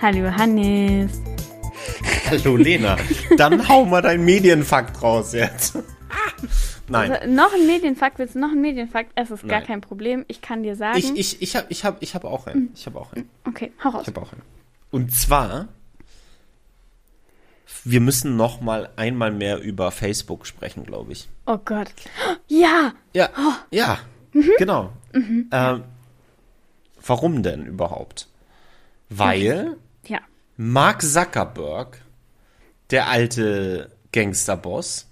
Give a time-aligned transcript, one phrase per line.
[0.00, 1.20] Hallo Hannes.
[2.30, 2.96] Hallo Lena.
[3.36, 5.76] Dann hau mal deinen Medienfakt raus jetzt.
[6.88, 7.12] Nein.
[7.12, 9.10] Also, noch ein Medienfakt, willst du noch ein Medienfakt?
[9.14, 9.66] Es ist gar Nein.
[9.66, 10.24] kein Problem.
[10.28, 10.98] Ich kann dir sagen.
[10.98, 12.70] Ich, ich, ich habe ich hab, ich hab auch einen.
[12.74, 13.28] Ich habe auch einen.
[13.44, 14.02] okay, hau raus.
[14.02, 14.42] Ich habe auch einen.
[14.90, 15.68] Und zwar,
[17.84, 21.28] wir müssen noch mal einmal mehr über Facebook sprechen, glaube ich.
[21.46, 21.88] Oh Gott.
[22.46, 22.94] Ja!
[23.12, 23.28] Ja,
[23.70, 23.98] ja,
[24.58, 24.92] genau.
[25.12, 25.82] Ähm,
[27.04, 28.28] warum denn überhaupt?
[29.10, 29.74] Weil Ja.
[30.60, 32.02] Mark Zuckerberg,
[32.90, 35.06] der alte Gangsterboss,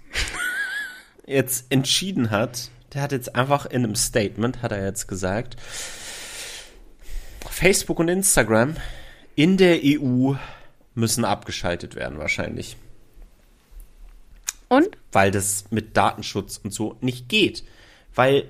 [1.25, 5.55] jetzt entschieden hat, der hat jetzt einfach in einem Statement, hat er jetzt gesagt,
[7.49, 8.75] Facebook und Instagram
[9.35, 10.33] in der EU
[10.95, 12.75] müssen abgeschaltet werden wahrscheinlich,
[14.67, 14.97] Und?
[15.13, 17.63] weil das mit Datenschutz und so nicht geht,
[18.13, 18.49] weil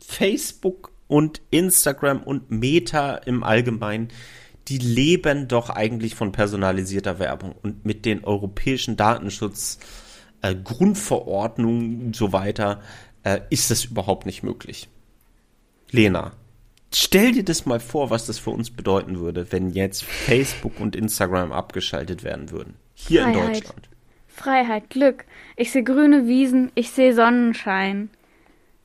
[0.00, 4.08] Facebook und Instagram und Meta im Allgemeinen,
[4.68, 9.78] die leben doch eigentlich von personalisierter Werbung und mit den europäischen Datenschutz
[10.42, 12.82] äh, Grundverordnungen und so weiter
[13.22, 14.88] äh, ist das überhaupt nicht möglich.
[15.90, 16.32] Lena,
[16.92, 20.94] stell dir das mal vor, was das für uns bedeuten würde, wenn jetzt Facebook und
[20.94, 22.74] Instagram abgeschaltet werden würden.
[22.94, 23.56] Hier in Freiheit.
[23.56, 23.88] Deutschland.
[24.26, 25.24] Freiheit, Glück.
[25.56, 28.10] Ich sehe grüne Wiesen, ich sehe Sonnenschein.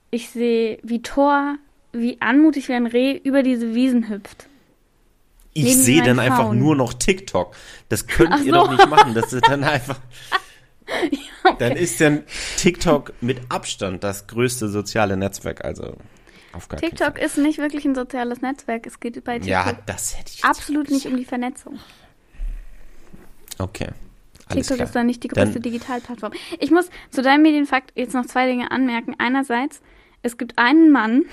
[0.10, 1.58] Ich sehe, wie Thor,
[1.92, 4.48] wie anmutig wie ein Reh über diese Wiesen hüpft.
[5.54, 6.60] Ich sehe dann einfach Frauen.
[6.60, 7.56] nur noch TikTok.
[7.90, 8.60] Das könnt Ach ihr so.
[8.60, 9.14] doch nicht machen.
[9.14, 10.00] Das ist dann einfach.
[11.60, 12.24] Dann ist dann
[12.58, 15.64] TikTok mit Abstand das größte soziale Netzwerk.
[15.64, 15.96] Also
[16.52, 18.86] auf gar TikTok ist nicht wirklich ein soziales Netzwerk.
[18.86, 19.34] Es geht bei.
[19.40, 21.80] TikTok Ja, das hätte ich absolut nicht um die Vernetzung.
[23.60, 23.90] Okay.
[24.48, 24.88] Alles TikTok klar.
[24.88, 26.34] ist da nicht die größte Dann- Digitalplattform.
[26.60, 29.16] Ich muss zu deinem Medienfakt jetzt noch zwei Dinge anmerken.
[29.18, 29.82] Einerseits,
[30.22, 31.24] es gibt einen Mann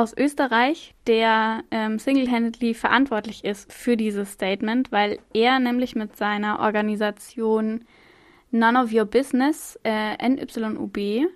[0.00, 6.60] aus Österreich, der ähm, single-handedly verantwortlich ist für dieses Statement, weil er nämlich mit seiner
[6.60, 7.84] Organisation
[8.50, 11.28] None of Your Business, äh, NYUB,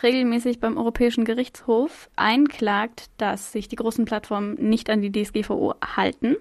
[0.00, 6.36] regelmäßig beim Europäischen Gerichtshof einklagt, dass sich die großen Plattformen nicht an die DSGVO halten.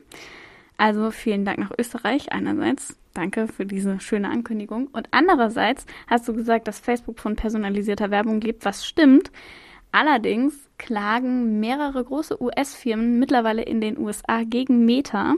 [0.77, 2.95] Also vielen Dank nach Österreich einerseits.
[3.15, 4.87] Danke für diese schöne Ankündigung.
[4.93, 9.31] Und andererseits hast du gesagt, dass Facebook von personalisierter Werbung lebt, was stimmt.
[9.91, 15.35] Allerdings klagen mehrere große US-Firmen mittlerweile in den USA gegen Meta,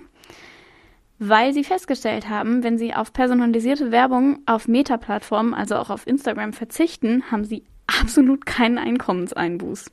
[1.20, 6.54] weil sie festgestellt haben, wenn sie auf personalisierte Werbung auf Meta-Plattformen, also auch auf Instagram
[6.54, 9.92] verzichten, haben sie absolut keinen Einkommenseinbuß.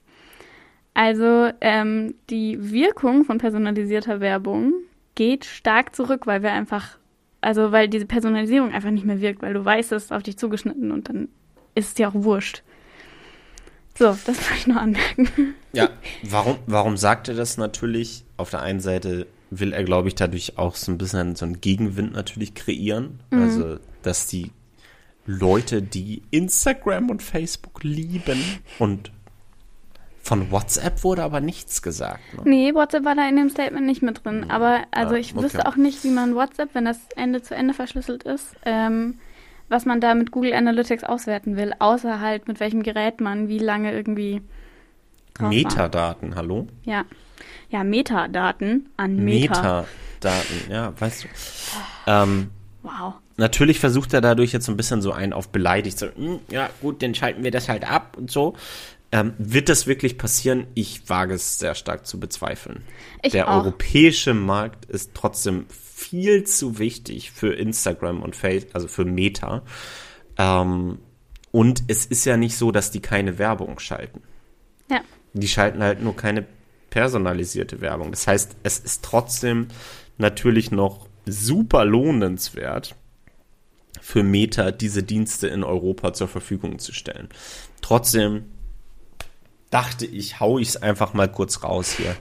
[0.94, 4.72] Also ähm, die Wirkung von personalisierter Werbung
[5.16, 6.96] geht stark zurück, weil wir einfach,
[7.40, 10.38] also weil diese Personalisierung einfach nicht mehr wirkt, weil du weißt, es ist auf dich
[10.38, 11.28] zugeschnitten und dann
[11.74, 12.62] ist es dir auch wurscht.
[14.00, 15.54] So, das wollte ich noch anmerken.
[15.74, 15.90] Ja,
[16.22, 18.24] warum, warum sagt er das natürlich?
[18.38, 21.60] Auf der einen Seite will er, glaube ich, dadurch auch so ein bisschen so einen
[21.60, 23.20] Gegenwind natürlich kreieren.
[23.30, 23.42] Mhm.
[23.42, 24.52] Also, dass die
[25.26, 28.42] Leute, die Instagram und Facebook lieben
[28.78, 29.12] und
[30.22, 32.22] von WhatsApp wurde aber nichts gesagt.
[32.34, 32.42] Ne?
[32.44, 34.46] Nee, WhatsApp war da in dem Statement nicht mit drin.
[34.48, 35.44] Aber also Ah, ich okay.
[35.44, 39.18] wüsste auch nicht, wie man WhatsApp, wenn das Ende zu Ende verschlüsselt ist, ähm,
[39.70, 43.58] was man da mit Google Analytics auswerten will, außer halt mit welchem Gerät man wie
[43.58, 44.42] lange irgendwie
[45.34, 45.48] drauf war.
[45.48, 46.66] Metadaten, hallo?
[46.84, 47.04] Ja.
[47.70, 49.86] Ja, Metadaten an Meta.
[50.20, 51.28] Metadaten, ja, weißt du.
[52.06, 52.50] Ähm,
[52.82, 53.14] Wow.
[53.36, 56.68] natürlich versucht er dadurch jetzt so ein bisschen so einen auf beleidigt, so, "Hm, ja
[56.80, 58.54] gut, dann schalten wir das halt ab und so.
[59.12, 60.66] Ähm, wird das wirklich passieren?
[60.74, 62.82] Ich wage es sehr stark zu bezweifeln.
[63.22, 63.56] Ich Der auch.
[63.64, 65.66] europäische Markt ist trotzdem
[66.00, 69.62] viel zu wichtig für Instagram und Facebook, also für Meta.
[70.38, 70.98] Ähm,
[71.52, 74.22] und es ist ja nicht so, dass die keine Werbung schalten.
[74.88, 75.02] Ja.
[75.34, 76.46] Die schalten halt nur keine
[76.88, 78.10] personalisierte Werbung.
[78.10, 79.68] Das heißt, es ist trotzdem
[80.16, 82.96] natürlich noch super lohnenswert
[84.00, 87.28] für Meta diese Dienste in Europa zur Verfügung zu stellen.
[87.82, 88.44] Trotzdem
[89.70, 92.16] dachte ich, hau ich es einfach mal kurz raus hier,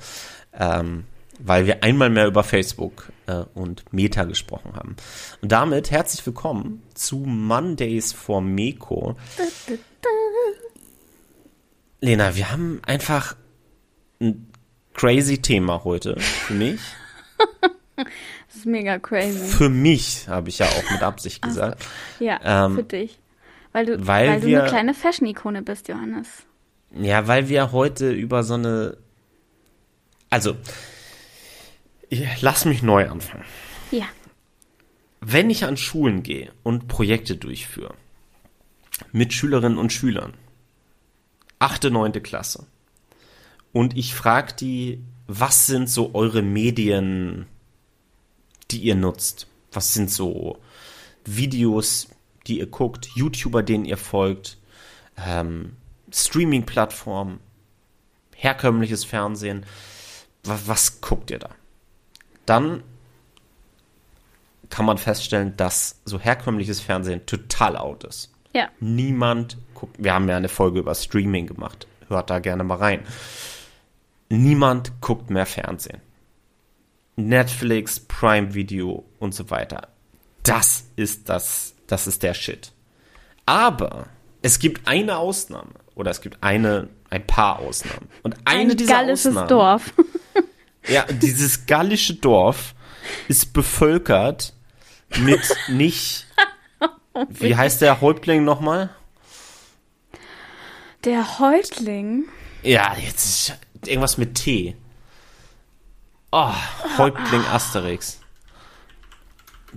[0.54, 1.06] ähm,
[1.40, 4.96] weil wir einmal mehr über Facebook äh, und Meta gesprochen haben.
[5.42, 9.16] Und damit herzlich willkommen zu Mondays for Meko.
[12.02, 13.36] Lena, wir haben einfach
[14.22, 14.48] ein
[14.94, 16.80] crazy Thema heute für mich.
[18.48, 19.46] Das ist mega crazy.
[19.46, 21.86] Für mich, habe ich ja auch mit Absicht gesagt.
[22.20, 23.20] Ja, Ähm, für dich.
[23.74, 26.28] Weil du, weil weil du wir- eine kleine Fashion-Ikone bist, Johannes.
[27.00, 28.98] Ja, weil wir heute über so eine.
[30.30, 30.56] Also,
[32.10, 33.46] ich, lass mich neu anfangen.
[33.92, 34.06] Ja.
[35.22, 37.94] Wenn ich an Schulen gehe und Projekte durchführe,
[39.12, 40.34] mit Schülerinnen und Schülern,
[41.60, 42.68] achte, neunte Klasse,
[43.72, 47.46] und ich frage die, was sind so eure Medien,
[48.72, 49.48] die ihr nutzt?
[49.72, 50.60] Was sind so
[51.26, 52.10] Videos,
[52.48, 54.58] die ihr guckt, YouTuber, denen ihr folgt,
[55.18, 55.76] ähm,
[56.12, 57.40] Streaming-Plattformen,
[58.36, 59.66] herkömmliches Fernsehen?
[60.44, 61.50] Was, was guckt ihr da?
[62.50, 62.84] Dann
[64.70, 68.34] kann man feststellen, dass so herkömmliches Fernsehen total out ist.
[68.54, 68.70] Ja.
[68.80, 69.98] Niemand guckt.
[70.00, 71.86] Wir haben ja eine Folge über Streaming gemacht.
[72.08, 73.04] Hört da gerne mal rein.
[74.30, 76.02] Niemand guckt mehr Fernsehen.
[77.16, 79.90] Netflix, Prime Video und so weiter.
[80.42, 82.72] Das ist das, das ist der Shit.
[83.46, 84.08] Aber
[84.42, 88.08] es gibt eine Ausnahme oder es gibt eine, ein paar Ausnahmen.
[88.24, 89.94] Und eine Ein dieser Ausnahmen, Dorf.
[90.88, 92.76] ja, dieses gallische Dorf
[93.28, 94.54] ist bevölkert
[95.18, 96.28] mit nicht,
[97.30, 98.90] wie heißt der Häuptling nochmal?
[101.06, 102.26] Der Häuptling.
[102.62, 104.76] Ja, jetzt ist irgendwas mit T.
[106.32, 106.54] Oh,
[106.98, 108.20] Häuptling Asterix.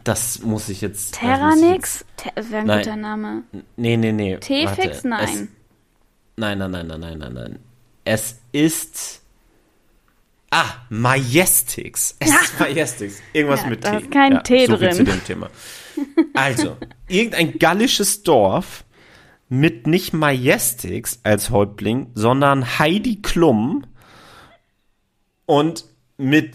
[0.05, 1.15] Das muss ich jetzt.
[1.15, 2.05] Terranix?
[2.17, 2.79] Ter wäre ein Nein.
[2.81, 3.43] guter Name.
[3.53, 4.37] jetzt- Nee, nee, nee.
[4.39, 4.77] T-Fix?
[4.77, 4.91] warte.
[4.91, 5.49] Es, Nein.
[6.37, 7.59] nein, nein, nein, nein, nein, nein, nein.
[8.05, 9.22] Es ist.
[10.55, 12.15] Ah, Majestix.
[12.19, 13.23] Es ist Majestix.
[13.33, 13.97] Irgendwas Ja, mit da T.
[14.05, 14.97] ist kein T so viel drin.
[14.99, 15.51] zu dem Thema.
[16.35, 16.77] Also,
[17.09, 18.85] irgendein gallisches Dorf
[19.49, 23.87] mit nicht Majestix als Häuptling, sondern Heidi Klum
[25.47, 25.87] und
[26.19, 26.55] mit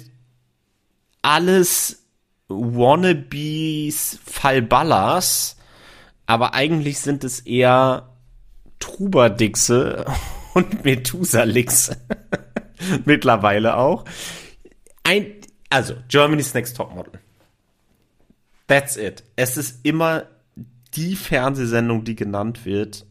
[1.23, 2.03] alles
[2.49, 5.57] Wannabes Falballas,
[6.27, 8.09] aber eigentlich sind es eher
[8.79, 10.05] Truberdixe
[10.53, 11.97] und Methusalixe.
[13.05, 14.05] Mittlerweile auch.
[15.03, 15.33] Ein,
[15.69, 17.19] also, Germany's Next Topmodel.
[18.67, 19.23] That's it.
[19.35, 20.25] Es ist immer
[20.95, 23.05] die Fernsehsendung, die genannt wird,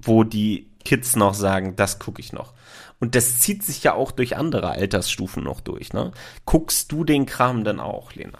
[0.00, 2.54] wo die Kids noch sagen, das gucke ich noch.
[3.00, 6.12] Und das zieht sich ja auch durch andere Altersstufen noch durch, ne?
[6.44, 8.38] Guckst du den Kram denn auch, Lena?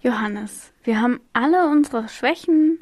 [0.00, 2.78] Johannes, wir haben alle unsere Schwächen.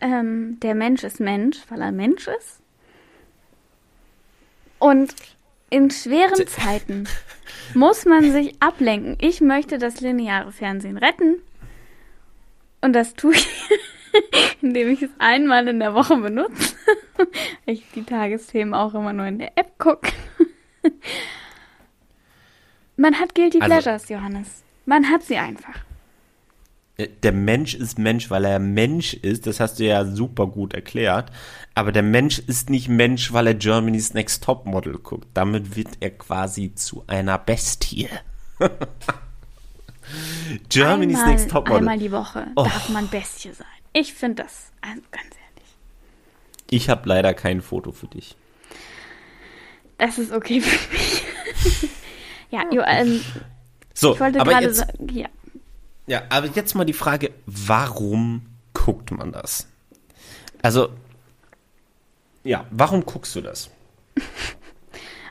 [0.00, 2.60] Ähm, der Mensch ist Mensch, weil er Mensch ist.
[4.78, 5.14] Und
[5.70, 7.08] in schweren Zeiten
[7.74, 9.16] muss man sich ablenken.
[9.20, 11.36] Ich möchte das lineare Fernsehen retten.
[12.82, 13.48] Und das tue ich,
[14.62, 16.74] indem ich es einmal in der Woche benutze.
[17.64, 20.12] ich die Tagesthemen auch immer nur in der App gucke.
[22.96, 24.62] man hat Guilty Also- Pleasures, Johannes.
[24.84, 25.74] Man hat sie einfach.
[27.22, 29.46] Der Mensch ist Mensch, weil er Mensch ist.
[29.46, 31.30] Das hast du ja super gut erklärt.
[31.74, 35.28] Aber der Mensch ist nicht Mensch, weil er Germany's Next Topmodel guckt.
[35.34, 38.08] Damit wird er quasi zu einer Bestie.
[40.68, 41.78] Germany's einmal, Next Topmodel.
[41.78, 42.64] Einmal die Woche Oh.
[42.64, 43.66] darf man Bestie sein.
[43.92, 45.70] Ich finde das, also ganz ehrlich,
[46.70, 48.36] Ich habe leider kein Foto für dich.
[49.98, 51.22] das ist okay für mich.
[52.50, 53.20] ja, jo, ähm,
[53.94, 55.28] So, ich wollte gerade sagen, ja,
[56.06, 59.68] ja, aber jetzt mal die Frage, warum guckt man das?
[60.62, 60.90] Also,
[62.44, 63.70] ja, warum guckst du das?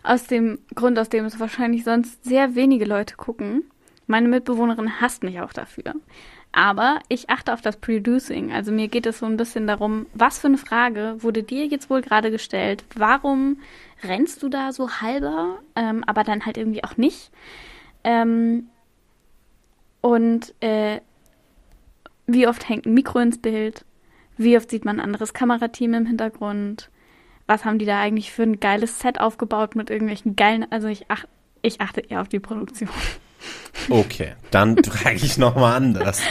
[0.03, 3.63] aus dem Grund, aus dem es wahrscheinlich sonst sehr wenige Leute gucken.
[4.07, 5.95] Meine Mitbewohnerin hasst mich auch dafür.
[6.51, 8.53] Aber ich achte auf das Producing.
[8.53, 11.89] Also mir geht es so ein bisschen darum, was für eine Frage wurde dir jetzt
[11.89, 12.85] wohl gerade gestellt?
[12.95, 13.59] Warum
[14.03, 17.31] rennst du da so halber, ähm, aber dann halt irgendwie auch nicht?
[18.03, 18.69] Ähm,
[20.05, 21.01] und äh,
[22.27, 23.85] wie oft hängt ein Mikro ins Bild?
[24.37, 26.91] Wie oft sieht man ein anderes Kamerateam im Hintergrund?
[27.47, 31.05] Was haben die da eigentlich für ein geiles Set aufgebaut mit irgendwelchen geilen, also ich,
[31.07, 31.25] ach,
[31.63, 32.89] ich achte eher auf die Produktion.
[33.89, 36.21] Okay, dann frage ich nochmal anders.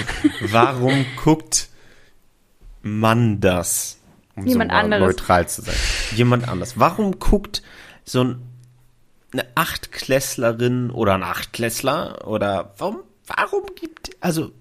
[0.41, 1.69] Warum guckt
[2.81, 3.99] man das?
[4.37, 5.05] Um Jemand mal anderes.
[5.05, 5.75] neutral zu sein.
[6.15, 6.79] Jemand anders.
[6.79, 7.65] Warum guckt
[8.05, 8.43] so ein,
[9.33, 14.53] eine Achtklässlerin oder ein Achtklässler oder warum, warum gibt, also,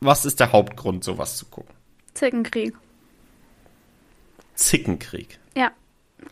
[0.00, 1.74] was ist der Hauptgrund, sowas zu gucken?
[2.14, 2.74] Zickenkrieg.
[4.54, 5.38] Zickenkrieg.
[5.56, 5.70] Ja,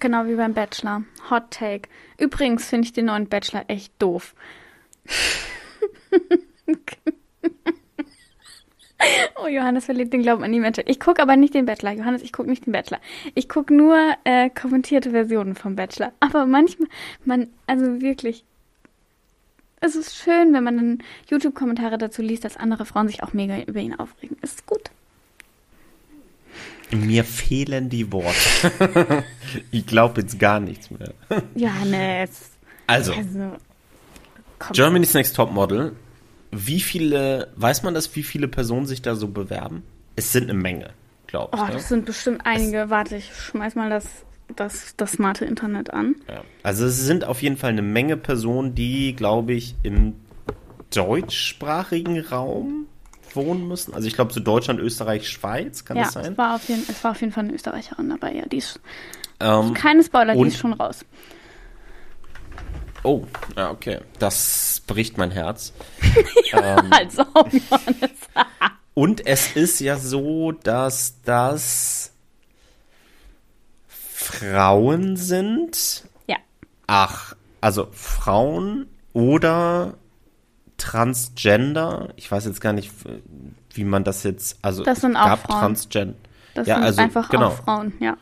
[0.00, 1.04] genau wie beim Bachelor.
[1.30, 1.88] Hot Take.
[2.18, 4.34] Übrigens finde ich den neuen Bachelor echt doof.
[9.42, 10.88] oh, Johannes verliert den Glauben an die Menschheit.
[10.88, 11.92] Ich gucke aber nicht den Bachelor.
[11.92, 13.00] Johannes, ich gucke nicht den Bachelor.
[13.34, 16.12] Ich gucke nur äh, kommentierte Versionen vom Bachelor.
[16.20, 16.88] Aber manchmal,
[17.24, 18.44] man, also wirklich,
[19.86, 20.98] es ist schön, wenn man dann
[21.30, 24.36] YouTube-Kommentare dazu liest, dass andere Frauen sich auch mega über ihn aufregen.
[24.42, 24.90] Ist gut.
[26.90, 29.24] Mir fehlen die Worte.
[29.70, 31.12] ich glaube jetzt gar nichts mehr.
[31.54, 32.50] Johannes.
[32.86, 33.56] Also, Also,
[34.58, 34.72] komm.
[34.72, 35.92] Germany's Next Topmodel.
[36.52, 39.82] Wie viele, weiß man das, wie viele Personen sich da so bewerben?
[40.14, 40.90] Es sind eine Menge,
[41.26, 41.60] glaube ich.
[41.60, 41.72] Oh, ne?
[41.72, 42.88] das sind bestimmt einige.
[42.88, 44.06] Warte, ich schmeiß mal das,
[44.54, 46.16] das, das smarte Internet an.
[46.28, 46.42] ja.
[46.62, 50.14] Also es sind auf jeden Fall eine Menge Personen, die, glaube ich, im
[50.94, 52.86] deutschsprachigen Raum
[53.34, 53.92] wohnen müssen.
[53.94, 56.32] Also ich glaube so Deutschland, Österreich, Schweiz, kann ja, das sein?
[56.32, 58.46] Es war, auf jeden, es war auf jeden Fall eine Österreicherin dabei, ja.
[58.46, 58.80] Die ist,
[59.40, 61.04] Ähm, keine Spoiler, die ist schon raus.
[63.02, 63.24] oh,
[63.56, 63.98] ja, okay.
[64.18, 65.72] Das bricht mein Herz.
[66.90, 68.12] Also, Johannes.
[68.94, 72.12] Und es ist ja so, dass das
[74.26, 76.04] Frauen sind.
[76.26, 76.36] ja.
[76.86, 79.94] Ach, also Frauen oder
[80.78, 82.10] Transgender.
[82.16, 82.92] Ich weiß jetzt gar nicht,
[83.72, 84.58] wie man das jetzt.
[84.62, 85.60] Also Das sind auch gab Frauen.
[85.60, 86.14] Transgender.
[86.54, 87.48] Das Ja, sind also, einfach genau.
[87.48, 88.16] auch Frauen, ja.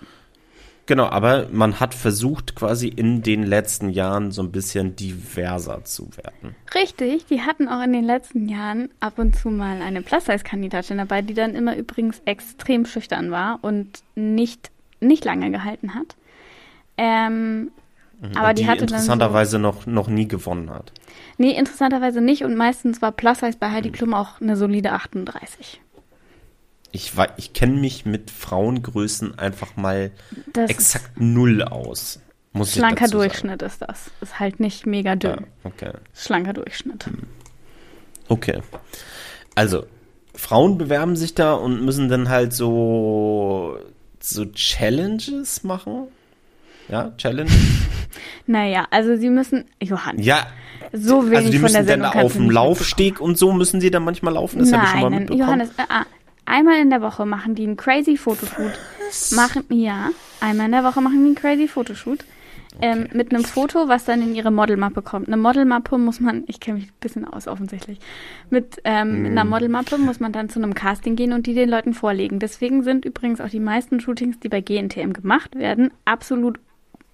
[0.87, 6.11] Genau, aber man hat versucht, quasi in den letzten Jahren so ein bisschen diverser zu
[6.17, 6.55] werden.
[6.75, 11.23] Richtig, die hatten auch in den letzten Jahren ab und zu mal eine Plus-Size-Kandidatin dabei,
[11.23, 14.71] die dann immer übrigens extrem schüchtern war und nicht,
[15.01, 16.17] nicht lange gehalten hat.
[16.97, 17.71] Ähm,
[18.35, 20.93] aber und die, hatte dann so, interessanterweise noch, noch nie gewonnen hat.
[21.37, 25.81] Nee, interessanterweise nicht und meistens war Plus-Size bei Heidi Klum auch eine solide 38.
[26.93, 30.13] Ich, ich kenne mich mit Frauengrößen einfach mal
[30.53, 32.21] Das exakt null aus.
[32.53, 33.29] Muss schlanker dazu sagen.
[33.31, 34.13] Durchschnitt ist das.
[34.21, 35.41] Ist halt nicht mega dünn.
[35.41, 35.91] Ja, okay.
[36.15, 37.11] Schlanker Durchschnitt.
[38.29, 38.63] Okay.
[39.57, 39.87] Also,
[40.37, 43.77] Frauen bewerben sich da und müssen dann halt so,
[44.31, 46.09] so Challenges machen.
[46.89, 47.51] Ja, Challenge?
[48.47, 50.47] Naja, also sie müssen, Johann, Ja,
[50.93, 53.91] so wenig also die von der müssen dann auf dem Laufsteg und so müssen sie
[53.91, 54.61] dann manchmal laufen.
[54.61, 55.47] Das habe ich schon mal Nein, mitbekommen.
[55.49, 56.05] Johannes, ah,
[56.45, 58.73] einmal in der Woche machen die einen crazy Fotoshoot.
[59.33, 62.21] Machen, ja, einmal in der Woche machen die einen crazy Fotoshoot.
[62.81, 65.29] Ähm, mit einem Foto, was dann in ihre Modelmappe kommt.
[65.29, 67.99] Eine Modelmappe muss man, ich kenne mich ein bisschen aus offensichtlich,
[68.51, 69.27] mit ähm, Mhm.
[69.27, 72.41] einer Modelmappe muss man dann zu einem Casting gehen und die den Leuten vorlegen.
[72.41, 76.59] Deswegen sind übrigens auch die meisten Shootings, die bei GNTM gemacht werden, absolut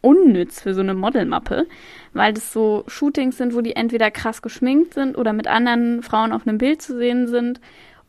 [0.02, 1.66] unnütz für so eine Modelmappe,
[2.14, 6.32] weil das so Shootings sind, wo die entweder krass geschminkt sind oder mit anderen Frauen
[6.32, 7.60] auf einem Bild zu sehen sind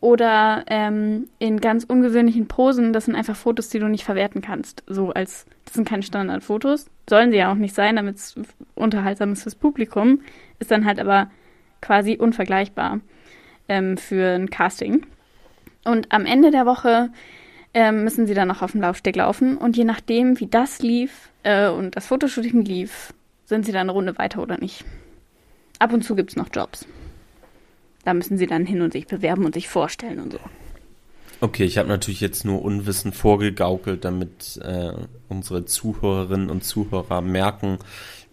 [0.02, 2.92] oder ähm, in ganz ungewöhnlichen Posen.
[2.92, 4.84] Das sind einfach Fotos, die du nicht verwerten kannst.
[4.88, 6.88] So als, das sind keine Standardfotos.
[7.08, 8.36] Sollen sie ja auch nicht sein, damit es
[8.76, 10.22] unterhaltsam ist fürs Publikum.
[10.60, 11.30] Ist dann halt aber
[11.82, 13.00] quasi unvergleichbar
[13.70, 15.06] ähm, für ein Casting.
[15.86, 17.12] Und am Ende der Woche
[17.74, 19.56] ähm, müssen sie dann noch auf dem Laufsteg laufen.
[19.56, 23.14] Und je nachdem, wie das lief äh, und das Fotoshooting lief,
[23.46, 24.84] sind sie dann eine Runde weiter oder nicht.
[25.78, 26.88] Ab und zu gibt es noch Jobs.
[28.06, 30.40] Da müssen sie dann hin und sich bewerben und sich vorstellen und so.
[31.40, 34.92] Okay, ich habe natürlich jetzt nur Unwissen vorgegaukelt, damit äh,
[35.28, 37.80] unsere Zuhörerinnen und Zuhörer merken,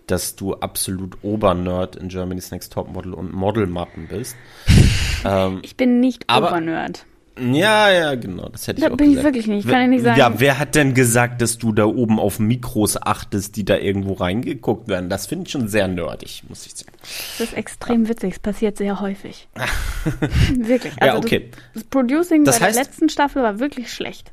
[0.06, 4.36] dass du absolut Obernerd in Germany's Next Topmodel und Modelmappen bist.
[5.24, 7.04] ähm, Ich bin nicht Aber- Obernerd.
[7.40, 9.26] Ja, ja, genau, das hätte ich Da auch bin ich gesagt.
[9.34, 10.18] wirklich nicht, kann ich nicht sagen.
[10.18, 14.14] Ja, wer hat denn gesagt, dass du da oben auf Mikros achtest, die da irgendwo
[14.14, 15.08] reingeguckt werden?
[15.10, 16.92] Das finde ich schon sehr nerdig, muss ich sagen.
[17.38, 18.34] Das ist extrem witzig.
[18.34, 19.48] Es passiert sehr häufig.
[20.56, 20.92] wirklich.
[21.00, 21.50] Also ja, okay.
[21.50, 24.32] Das, das Producing Das bei heißt- der letzten Staffel war wirklich schlecht.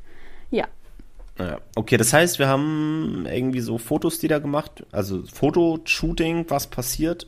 [0.50, 0.66] Ja.
[1.38, 6.66] Ja, okay, das heißt, wir haben irgendwie so Fotos, die da gemacht, also Fotoshooting, was
[6.68, 7.26] passiert,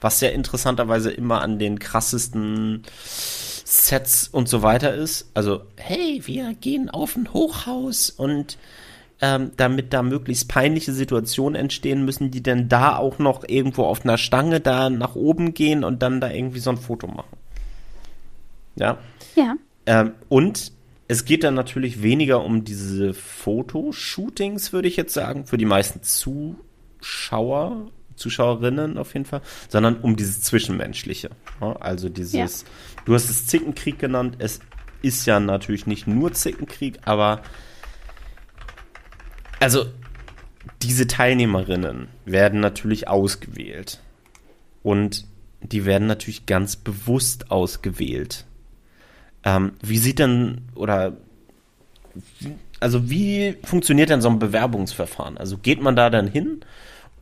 [0.00, 2.84] was ja interessanterweise immer an den krassesten
[3.70, 5.30] Sets und so weiter ist.
[5.34, 8.58] Also, hey, wir gehen auf ein Hochhaus und
[9.22, 14.04] ähm, damit da möglichst peinliche Situationen entstehen, müssen die denn da auch noch irgendwo auf
[14.04, 17.36] einer Stange da nach oben gehen und dann da irgendwie so ein Foto machen.
[18.76, 18.98] Ja.
[19.36, 19.56] Ja.
[19.86, 20.72] Ähm, und
[21.06, 26.02] es geht dann natürlich weniger um diese Fotoshootings, würde ich jetzt sagen, für die meisten
[26.02, 31.30] Zuschauer, Zuschauerinnen auf jeden Fall, sondern um dieses Zwischenmenschliche.
[31.60, 32.64] Ja, also dieses,
[33.04, 34.60] du hast es Zickenkrieg genannt, es
[35.02, 37.42] ist ja natürlich nicht nur Zickenkrieg, aber
[39.60, 39.86] also
[40.82, 44.00] diese Teilnehmerinnen werden natürlich ausgewählt.
[44.82, 45.26] Und
[45.62, 48.46] die werden natürlich ganz bewusst ausgewählt.
[49.44, 51.16] Ähm, wie sieht denn, oder,
[52.80, 55.36] also wie funktioniert denn so ein Bewerbungsverfahren?
[55.36, 56.60] Also geht man da dann hin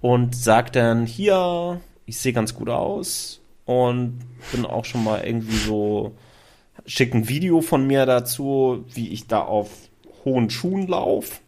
[0.00, 4.18] und sagt dann, hier, ich sehe ganz gut aus und
[4.50, 6.16] bin auch schon mal irgendwie so,
[6.86, 9.68] schick ein Video von mir dazu, wie ich da auf
[10.24, 11.40] hohen Schuhen laufe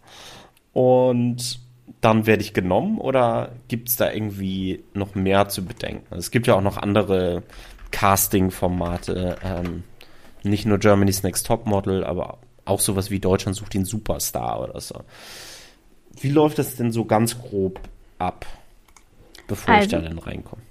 [0.75, 1.61] und
[2.03, 6.15] dann werde ich genommen oder gibt es da irgendwie noch mehr zu bedenken?
[6.15, 7.43] Es gibt ja auch noch andere
[7.91, 9.83] Casting-Formate, ähm,
[10.43, 12.37] nicht nur Germany's Next Topmodel, aber
[12.67, 15.01] auch sowas wie Deutschland sucht den Superstar oder so.
[16.21, 17.81] Wie läuft das denn so ganz grob
[18.19, 18.45] ab,
[19.49, 20.63] bevor ich Also- da dann reinkomme?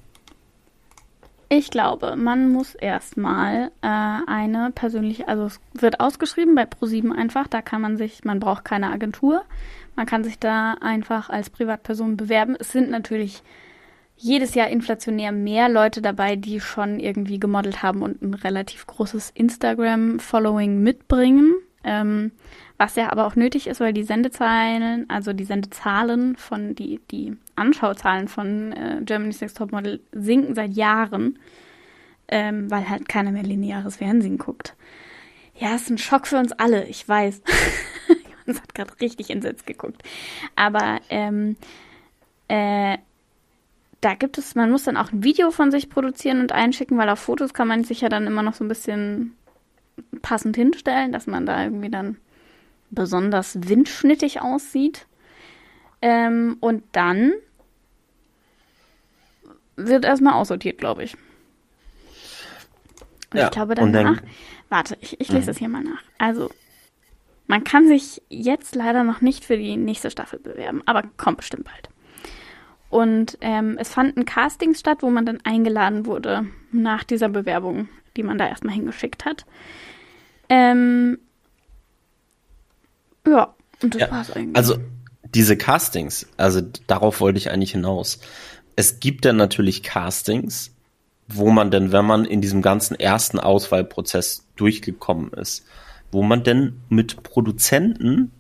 [1.52, 3.88] Ich glaube, man muss erstmal äh,
[4.28, 8.66] eine persönliche, also es wird ausgeschrieben bei ProSieben einfach, da kann man sich, man braucht
[8.66, 9.42] keine Agentur,
[9.96, 12.56] man kann sich da einfach als Privatperson bewerben.
[12.60, 13.42] Es sind natürlich
[14.16, 19.32] jedes Jahr inflationär mehr Leute dabei, die schon irgendwie gemodelt haben und ein relativ großes
[19.32, 21.56] Instagram-Following mitbringen.
[21.84, 22.32] Ähm,
[22.78, 27.36] was ja aber auch nötig ist, weil die Sendezahlen, also die Sendezahlen von, die, die
[27.60, 31.40] Anschauzahlen von äh, Germany's Next Topmodel sinken seit Jahren,
[32.28, 34.76] ähm, weil halt keiner mehr lineares Fernsehen guckt.
[35.56, 37.42] Ja, ist ein Schock für uns alle, ich weiß.
[38.08, 40.02] Johannes hat gerade richtig entsetzt geguckt.
[40.56, 41.58] Aber ähm,
[42.48, 42.98] äh,
[44.02, 47.10] da gibt es, man muss dann auch ein Video von sich produzieren und einschicken, weil
[47.10, 49.36] auf Fotos kann man sich ja dann immer noch so ein bisschen
[50.22, 52.18] passend hinstellen, dass man da irgendwie dann
[52.90, 55.06] besonders windschnittig aussieht.
[56.02, 57.34] Ähm, und dann
[59.88, 61.16] wird erstmal aussortiert, glaube ich.
[63.32, 64.30] Und ja, ich glaube danach, dann,
[64.70, 65.48] warte, ich, ich lese mhm.
[65.48, 66.02] das hier mal nach.
[66.18, 66.50] Also,
[67.48, 71.66] man kann sich jetzt leider noch nicht für die nächste Staffel bewerben, aber kommt bestimmt
[71.66, 71.90] bald.
[72.90, 78.24] Und ähm, es fanden Castings statt, wo man dann eingeladen wurde nach dieser Bewerbung, die
[78.24, 79.46] man da erstmal hingeschickt hat.
[80.50, 81.20] Ähm,
[83.28, 84.56] ja, und das ja, war's eigentlich.
[84.56, 84.78] Also
[85.24, 88.20] diese Castings, also darauf wollte ich eigentlich hinaus.
[88.80, 90.74] Es gibt dann natürlich Castings,
[91.28, 95.66] wo man denn, wenn man in diesem ganzen ersten Auswahlprozess durchgekommen ist,
[96.14, 98.32] wo man denn mit Produzenten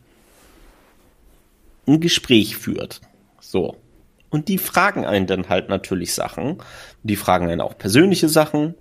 [1.86, 3.02] ein Gespräch führt.
[3.42, 3.76] So.
[4.30, 6.60] Und die fragen einen dann halt natürlich Sachen.
[7.04, 8.76] Die fragen einen auch persönliche Sachen.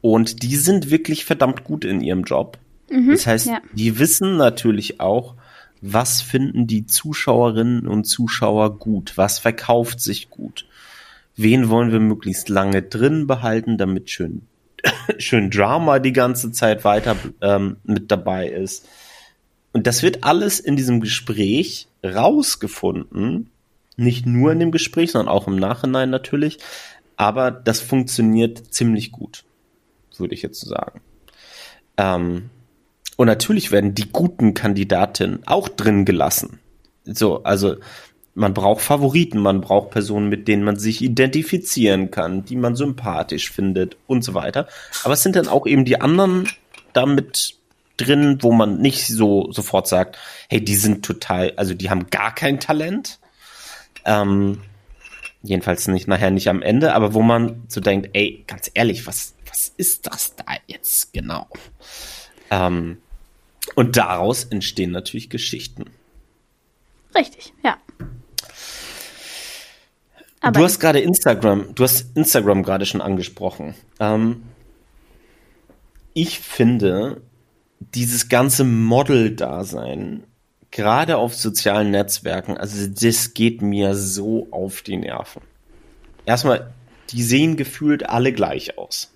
[0.00, 2.58] Und die sind wirklich verdammt gut in ihrem Job.
[2.90, 3.60] Mhm, das heißt, ja.
[3.72, 5.36] die wissen natürlich auch,
[5.82, 9.12] was finden die Zuschauerinnen und Zuschauer gut?
[9.16, 10.66] Was verkauft sich gut?
[11.36, 14.42] Wen wollen wir möglichst lange drin behalten, damit schön,
[15.18, 18.88] schön Drama die ganze Zeit weiter ähm, mit dabei ist?
[19.72, 23.50] Und das wird alles in diesem Gespräch rausgefunden
[23.96, 26.58] nicht nur in dem Gespräch, sondern auch im Nachhinein natürlich.
[27.16, 29.44] Aber das funktioniert ziemlich gut,
[30.16, 31.00] würde ich jetzt sagen.
[31.96, 32.50] Ähm,
[33.16, 36.60] und natürlich werden die guten Kandidatinnen auch drin gelassen.
[37.04, 37.76] So, also
[38.34, 43.50] man braucht Favoriten, man braucht Personen, mit denen man sich identifizieren kann, die man sympathisch
[43.50, 44.68] findet und so weiter.
[45.04, 46.48] Aber es sind dann auch eben die anderen
[46.94, 47.56] damit
[47.98, 52.34] drin, wo man nicht so sofort sagt, hey, die sind total, also die haben gar
[52.34, 53.18] kein Talent
[54.04, 54.60] ähm,
[55.42, 59.34] jedenfalls nicht nachher nicht am Ende, aber wo man so denkt, ey, ganz ehrlich, was,
[59.48, 61.48] was ist das da jetzt genau?
[62.52, 62.98] Ähm,
[63.74, 65.86] und daraus entstehen natürlich Geschichten.
[67.14, 67.78] Richtig, ja.
[70.42, 73.74] Aber du hast gerade Instagram, du hast Instagram gerade schon angesprochen.
[74.00, 74.42] Ähm,
[76.12, 77.22] ich finde,
[77.80, 80.24] dieses ganze Model-Dasein
[80.70, 85.42] gerade auf sozialen Netzwerken, also das geht mir so auf die Nerven.
[86.26, 86.72] Erstmal,
[87.10, 89.11] die sehen gefühlt alle gleich aus.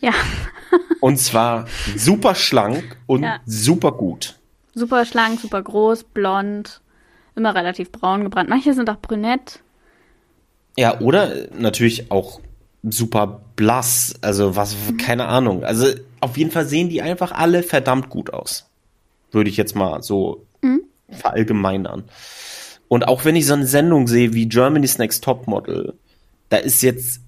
[0.00, 0.12] Ja.
[1.00, 3.40] und zwar super schlank und ja.
[3.46, 4.36] super gut.
[4.74, 6.80] Super schlank, super groß, blond,
[7.34, 8.48] immer relativ braun gebrannt.
[8.48, 9.60] Manche sind auch brünett.
[10.76, 12.40] Ja, oder natürlich auch
[12.84, 15.64] super blass, also was, keine Ahnung.
[15.64, 15.86] Also
[16.20, 18.70] auf jeden Fall sehen die einfach alle verdammt gut aus.
[19.32, 22.04] Würde ich jetzt mal so mhm verallgemeinern.
[22.88, 25.94] Und auch wenn ich so eine Sendung sehe wie Germany's Next Top Model,
[26.48, 27.20] da ist jetzt,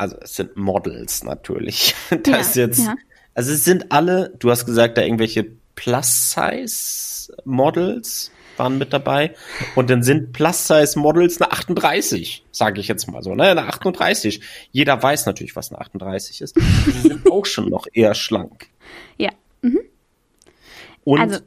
[0.00, 1.94] also es sind Models natürlich.
[2.08, 2.94] da ja, ist jetzt, ja.
[3.34, 9.34] also es sind alle, du hast gesagt, da irgendwelche Plus-Size-Models waren mit dabei.
[9.74, 13.50] Und dann sind Plus-Size-Models eine 38, sage ich jetzt mal so, ne?
[13.50, 14.40] Eine 38.
[14.72, 16.56] Jeder weiß natürlich, was eine 38 ist.
[16.56, 18.68] Die sind auch schon noch eher schlank.
[19.18, 19.32] Ja.
[19.60, 19.80] Mhm.
[21.04, 21.40] Und also,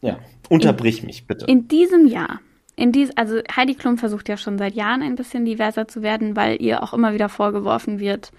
[0.00, 0.20] ja.
[0.48, 1.46] Unterbrich in, mich, bitte.
[1.46, 2.38] In diesem Jahr,
[2.80, 6.34] in dies, also Heidi Klum versucht ja schon seit Jahren ein bisschen diverser zu werden,
[6.34, 8.32] weil ihr auch immer wieder vorgeworfen wird,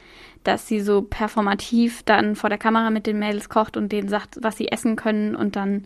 [0.44, 4.40] dass sie so performativ dann vor der Kamera mit den Mädels kocht und denen sagt,
[4.42, 5.86] was sie essen können und dann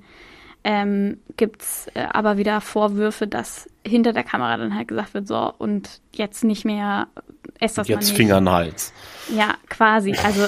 [0.63, 5.27] ähm, gibt es äh, aber wieder Vorwürfe, dass hinter der Kamera dann halt gesagt wird,
[5.27, 7.07] so und jetzt nicht mehr
[7.59, 8.93] ess das Jetzt Finger in Hals.
[9.35, 10.15] Ja, quasi.
[10.23, 10.47] Also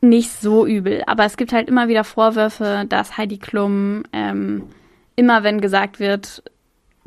[0.00, 1.02] nicht so übel.
[1.08, 4.68] Aber es gibt halt immer wieder Vorwürfe, dass Heidi Klum ähm,
[5.16, 6.42] immer, wenn gesagt wird,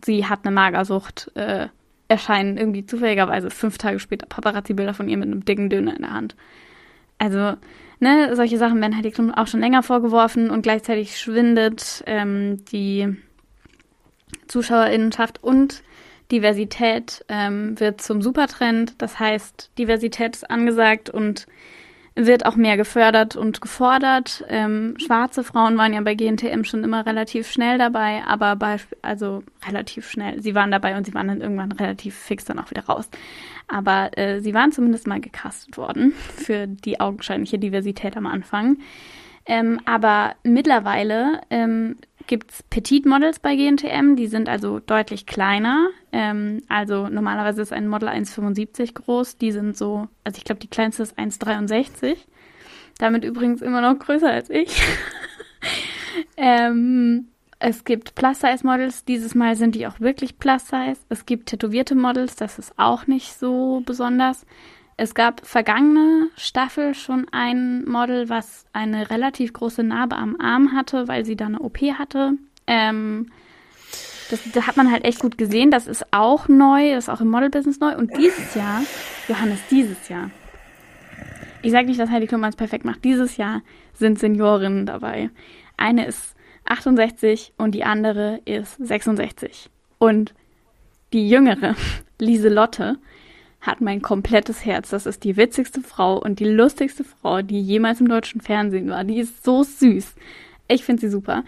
[0.04, 1.68] sie hat eine Magersucht, äh,
[2.08, 6.14] erscheinen irgendwie zufälligerweise fünf Tage später Paparazzi-Bilder von ihr mit einem dicken Döner in der
[6.14, 6.36] Hand.
[7.20, 7.56] Also,
[8.00, 13.16] ne, solche Sachen werden Heidi Klum auch schon länger vorgeworfen und gleichzeitig schwindet ähm, die
[14.48, 15.84] Zuschauerinnenschaft und
[16.32, 19.02] Diversität ähm, wird zum Supertrend.
[19.02, 21.48] Das heißt, Diversität ist angesagt und
[22.26, 24.44] wird auch mehr gefördert und gefordert.
[24.50, 29.44] Ähm, schwarze Frauen waren ja bei GNTM schon immer relativ schnell dabei, aber bei, also
[29.68, 30.42] relativ schnell.
[30.42, 33.10] Sie waren dabei und sie waren dann irgendwann relativ fix dann auch wieder raus.
[33.68, 38.78] Aber äh, sie waren zumindest mal gecastet worden für die augenscheinliche Diversität am Anfang.
[39.46, 41.98] Ähm, aber mittlerweile ähm,
[42.30, 45.90] gibt es Petit-Models bei GNTM, die sind also deutlich kleiner.
[46.12, 50.68] Ähm, also normalerweise ist ein Model 1,75 groß, die sind so, also ich glaube, die
[50.68, 52.18] kleinste ist 1,63.
[53.00, 54.80] Damit übrigens immer noch größer als ich.
[56.38, 61.00] ähm, es gibt Plus-Size-Models, dieses Mal sind die auch wirklich Plus-Size.
[61.10, 64.46] Es gibt tätowierte Models, das ist auch nicht so besonders.
[65.02, 71.08] Es gab vergangene Staffel schon ein Model, was eine relativ große Narbe am Arm hatte,
[71.08, 72.34] weil sie da eine OP hatte.
[72.68, 73.32] Ähm,
[74.30, 75.72] das, da hat man halt echt gut gesehen.
[75.72, 77.96] Das ist auch neu, das ist auch im Model-Business neu.
[77.96, 78.82] Und dieses Jahr,
[79.30, 80.32] Johannes, dieses Jahr,
[81.62, 83.62] ich sage nicht, dass Heidi Klum es perfekt macht, dieses Jahr
[83.94, 85.30] sind Seniorinnen dabei.
[85.78, 86.36] Eine ist
[86.66, 89.70] 68 und die andere ist 66.
[89.98, 90.34] Und
[91.14, 91.76] die jüngere,
[92.20, 92.98] Lieselotte,
[93.62, 94.90] hat mein komplettes Herz.
[94.90, 99.04] Das ist die witzigste Frau und die lustigste Frau, die jemals im deutschen Fernsehen war.
[99.04, 100.16] Die ist so süß.
[100.68, 101.44] Ich finde sie super.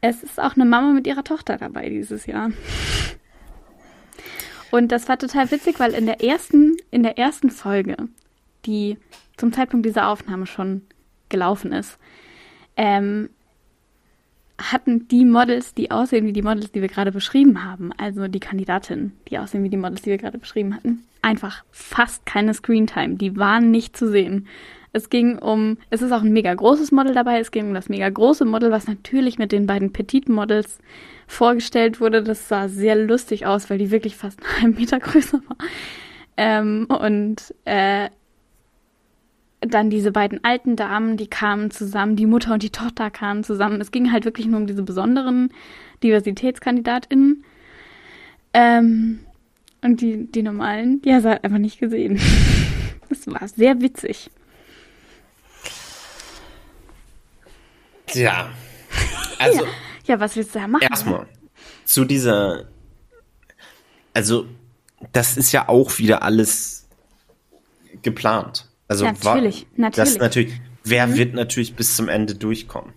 [0.00, 2.50] Es ist auch eine Mama mit ihrer Tochter dabei dieses Jahr.
[4.72, 7.96] Und das war total witzig, weil in der ersten, in der ersten Folge,
[8.64, 8.96] die
[9.36, 10.82] zum Zeitpunkt dieser Aufnahme schon
[11.28, 11.98] gelaufen ist,
[12.76, 13.28] ähm,
[14.58, 18.40] hatten die Models, die aussehen wie die Models, die wir gerade beschrieben haben, also die
[18.40, 23.14] Kandidatinnen, die aussehen wie die Models, die wir gerade beschrieben hatten, einfach fast keine Screentime.
[23.14, 24.48] Die waren nicht zu sehen.
[24.92, 27.88] Es ging um, es ist auch ein mega großes Model dabei, es ging um das
[27.88, 30.80] mega große Model, was natürlich mit den beiden Petiten Models
[31.26, 32.22] vorgestellt wurde.
[32.22, 35.56] Das sah sehr lustig aus, weil die wirklich fast einen halben Meter größer war.
[36.36, 38.10] Ähm, und äh,
[39.60, 43.80] dann diese beiden alten Damen, die kamen zusammen, die Mutter und die Tochter kamen zusammen.
[43.80, 45.50] Es ging halt wirklich nur um diese besonderen
[46.02, 47.44] DiversitätskandidatInnen.
[48.54, 49.20] Ähm,
[49.82, 52.20] und die, die normalen, die hast du halt einfach nicht gesehen.
[53.08, 54.30] Das war sehr witzig.
[58.14, 58.48] Ja.
[59.38, 59.64] Also.
[59.64, 59.70] ja.
[60.06, 60.86] ja, was willst du da machen?
[60.88, 61.26] Erstmal
[61.84, 62.64] zu dieser.
[64.14, 64.46] Also,
[65.12, 66.88] das ist ja auch wieder alles
[68.02, 68.68] geplant.
[68.88, 69.94] Also natürlich, war, natürlich.
[69.94, 70.60] Das natürlich.
[70.84, 71.16] Wer mhm.
[71.16, 72.92] wird natürlich bis zum Ende durchkommen?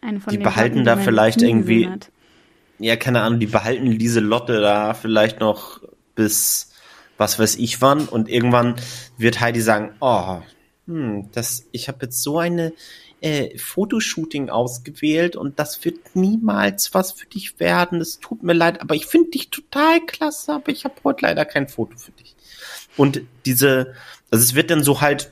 [0.00, 1.88] Eine von die behalten da vielleicht irgendwie.
[2.80, 5.80] Ja, keine Ahnung, die behalten diese Lotte da vielleicht noch
[6.14, 6.72] bis
[7.18, 8.76] was weiß ich wann und irgendwann
[9.18, 10.38] wird Heidi sagen, oh,
[10.86, 12.72] hm, das, ich habe jetzt so eine
[13.20, 18.00] äh, Fotoshooting ausgewählt und das wird niemals was für dich werden.
[18.00, 21.44] Es tut mir leid, aber ich finde dich total klasse, aber ich habe heute leider
[21.44, 22.34] kein Foto für dich.
[22.96, 23.94] Und diese,
[24.30, 25.30] also es wird dann so halt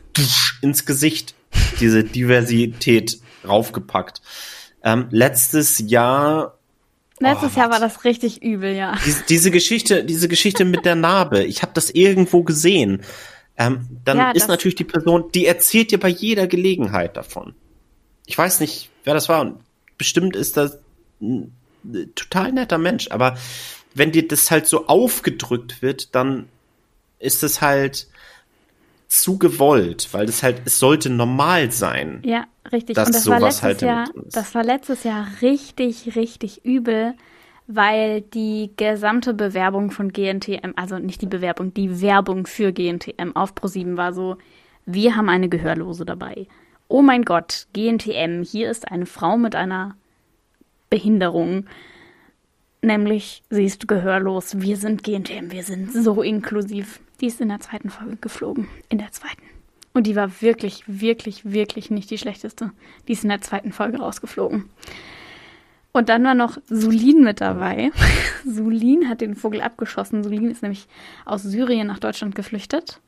[0.60, 1.34] ins Gesicht
[1.80, 4.20] diese Diversität raufgepackt.
[4.84, 6.57] Ähm, letztes Jahr
[7.20, 8.96] Letztes oh, Jahr war das richtig übel, ja.
[9.04, 13.02] Diese, diese Geschichte, diese Geschichte mit der Narbe, ich habe das irgendwo gesehen.
[13.56, 17.54] Ähm, dann ja, ist natürlich die Person, die erzählt dir bei jeder Gelegenheit davon.
[18.26, 19.40] Ich weiß nicht, wer das war.
[19.40, 19.60] Und
[19.96, 20.78] bestimmt ist das
[21.20, 21.52] ein
[22.14, 23.10] total netter Mensch.
[23.10, 23.36] Aber
[23.94, 26.48] wenn dir das halt so aufgedrückt wird, dann
[27.18, 28.06] ist es halt
[29.08, 32.22] zu gewollt, weil das halt, es sollte normal sein.
[32.24, 32.94] Ja, richtig.
[32.94, 37.14] Dass Und das sowas war letztes halt Jahr, das war letztes Jahr richtig, richtig übel,
[37.66, 43.54] weil die gesamte Bewerbung von GNTM, also nicht die Bewerbung, die Werbung für GNTM auf
[43.54, 44.36] ProSieben war so,
[44.84, 46.46] wir haben eine Gehörlose dabei.
[46.88, 49.96] Oh mein Gott, GNTM, hier ist eine Frau mit einer
[50.88, 51.66] Behinderung.
[52.80, 54.60] Nämlich, sie ist gehörlos.
[54.60, 57.00] Wir sind GNTM, wir sind so inklusiv.
[57.20, 58.68] Die ist in der zweiten Folge geflogen.
[58.88, 59.42] In der zweiten.
[59.92, 62.72] Und die war wirklich, wirklich, wirklich nicht die schlechteste.
[63.08, 64.68] Die ist in der zweiten Folge rausgeflogen.
[65.92, 67.90] Und dann war noch Sulin mit dabei.
[68.44, 70.22] Sulin hat den Vogel abgeschossen.
[70.22, 70.86] Sulin ist nämlich
[71.24, 73.00] aus Syrien nach Deutschland geflüchtet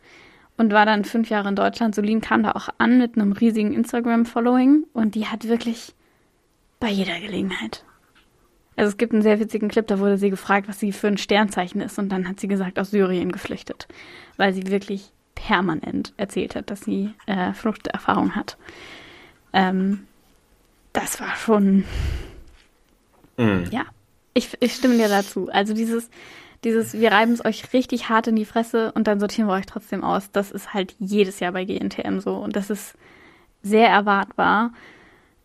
[0.56, 1.94] und war dann fünf Jahre in Deutschland.
[1.94, 5.94] Sulin kam da auch an mit einem riesigen Instagram-Following und die hat wirklich
[6.80, 7.84] bei jeder Gelegenheit
[8.80, 11.18] also es gibt einen sehr witzigen Clip, da wurde sie gefragt, was sie für ein
[11.18, 11.98] Sternzeichen ist.
[11.98, 13.86] Und dann hat sie gesagt, aus Syrien geflüchtet.
[14.38, 18.56] Weil sie wirklich permanent erzählt hat, dass sie äh, Fluchterfahrung hat.
[19.52, 20.06] Ähm,
[20.94, 21.84] das war schon.
[23.36, 23.66] Mhm.
[23.70, 23.84] Ja,
[24.32, 25.50] ich, ich stimme dir dazu.
[25.52, 26.08] Also dieses,
[26.64, 29.66] dieses, wir reiben es euch richtig hart in die Fresse und dann sortieren wir euch
[29.66, 30.30] trotzdem aus.
[30.30, 32.34] Das ist halt jedes Jahr bei GNTM so.
[32.34, 32.94] Und das ist
[33.62, 34.72] sehr erwartbar.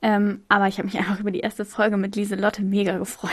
[0.05, 3.31] Ähm, aber ich habe mich einfach über die erste Folge mit Lieselotte mega gefreut.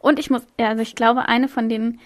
[0.00, 2.00] Und ich muss, also ich glaube, eine von den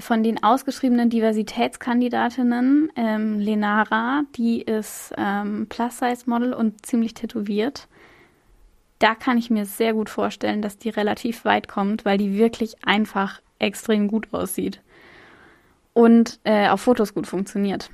[0.00, 7.86] von den ausgeschriebenen Diversitätskandidatinnen, ähm, Lenara, die ist ähm, Plus-Size-Model und ziemlich tätowiert.
[8.98, 12.84] Da kann ich mir sehr gut vorstellen, dass die relativ weit kommt, weil die wirklich
[12.84, 14.80] einfach extrem gut aussieht.
[15.92, 17.90] Und äh, auf Fotos gut funktioniert.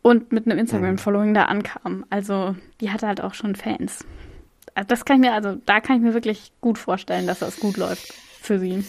[0.00, 2.06] Und mit einem Instagram-Following da ankam.
[2.08, 4.06] Also die hatte halt auch schon Fans.
[4.76, 7.58] Also das kann ich mir, also da kann ich mir wirklich gut vorstellen, dass das
[7.58, 8.12] gut läuft
[8.42, 8.84] für sie.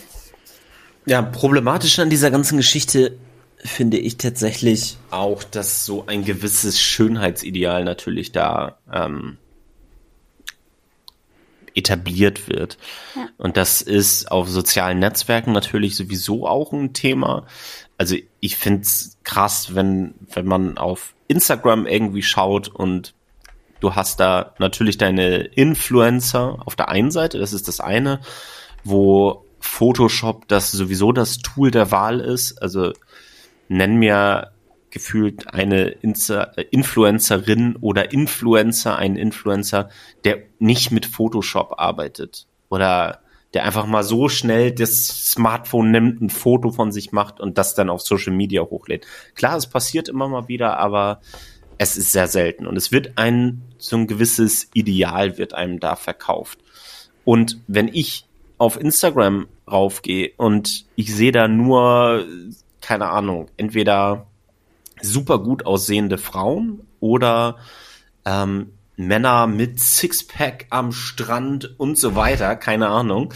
[1.06, 3.18] Ja, problematisch an dieser ganzen Geschichte
[3.56, 9.38] finde ich tatsächlich auch, dass so ein gewisses Schönheitsideal natürlich da ähm,
[11.74, 12.78] etabliert wird.
[13.16, 13.30] Ja.
[13.38, 17.48] Und das ist auf sozialen Netzwerken natürlich sowieso auch ein Thema.
[17.98, 23.14] Also ich finde es krass, wenn, wenn man auf Instagram irgendwie schaut und
[23.80, 28.20] du hast da natürlich deine Influencer auf der einen Seite, das ist das eine,
[28.84, 32.62] wo Photoshop das sowieso das Tool der Wahl ist.
[32.62, 32.94] Also
[33.68, 34.52] nenn mir
[34.90, 39.90] gefühlt eine Insta Influencerin oder Influencer, ein Influencer,
[40.24, 43.20] der nicht mit Photoshop arbeitet oder
[43.54, 47.76] der einfach mal so schnell das Smartphone nimmt, ein Foto von sich macht und das
[47.76, 49.06] dann auf Social Media hochlädt.
[49.36, 51.22] Klar, es passiert immer mal wieder, aber
[51.78, 55.96] es ist sehr selten und es wird ein so ein gewisses Ideal wird einem da
[55.96, 56.60] verkauft.
[57.24, 58.26] Und wenn ich
[58.58, 62.26] auf Instagram raufgehe und ich sehe da nur,
[62.82, 64.26] keine Ahnung, entweder
[65.02, 67.58] super gut aussehende Frauen oder
[68.26, 73.34] ähm, Männer mit Sixpack am Strand und so weiter, keine Ahnung,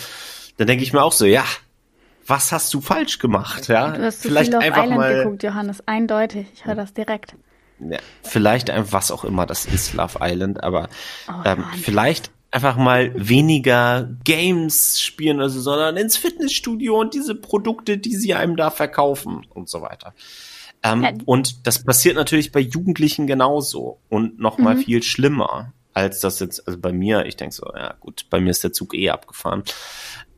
[0.58, 1.44] dann denke ich mir auch so, ja,
[2.26, 3.92] was hast du falsch gemacht, ja?
[3.92, 6.48] Du hast vielleicht viel auf einfach Island mal geguckt, Johannes, eindeutig.
[6.56, 7.36] Ich höre das direkt.
[7.90, 10.90] Ja, vielleicht einfach was auch immer das ist, Love Island, aber
[11.28, 17.98] oh, ähm, vielleicht einfach mal weniger Games spielen, also, sondern ins Fitnessstudio und diese Produkte,
[17.98, 20.14] die sie einem da verkaufen und so weiter.
[20.84, 21.14] Ähm, ja.
[21.26, 24.80] Und das passiert natürlich bei Jugendlichen genauso und noch mal mhm.
[24.80, 28.52] viel schlimmer als das jetzt, also bei mir, ich denke so, ja gut, bei mir
[28.52, 29.64] ist der Zug eh abgefahren.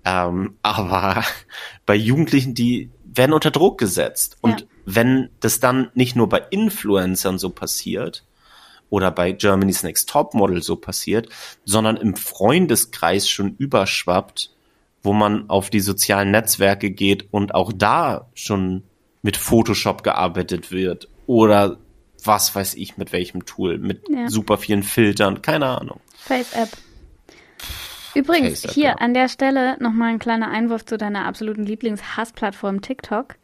[0.06, 1.24] Ähm, aber
[1.86, 4.38] bei Jugendlichen, die werden unter Druck gesetzt.
[4.42, 4.68] Und ja.
[4.86, 8.26] wenn das dann nicht nur bei Influencern so passiert,
[8.94, 11.28] oder bei Germany's Next Topmodel so passiert,
[11.66, 14.52] sondern im Freundeskreis schon überschwappt,
[15.02, 18.84] wo man auf die sozialen Netzwerke geht und auch da schon
[19.24, 21.80] mit Photoshop gearbeitet wird oder
[22.24, 24.30] was weiß ich mit welchem Tool, mit ja.
[24.30, 26.00] super vielen Filtern, keine Ahnung.
[26.16, 26.70] Face App.
[28.16, 28.96] Übrigens, -App, hier ja.
[28.96, 33.36] an der Stelle nochmal ein kleiner Einwurf zu deiner absoluten Lieblingshassplattform TikTok.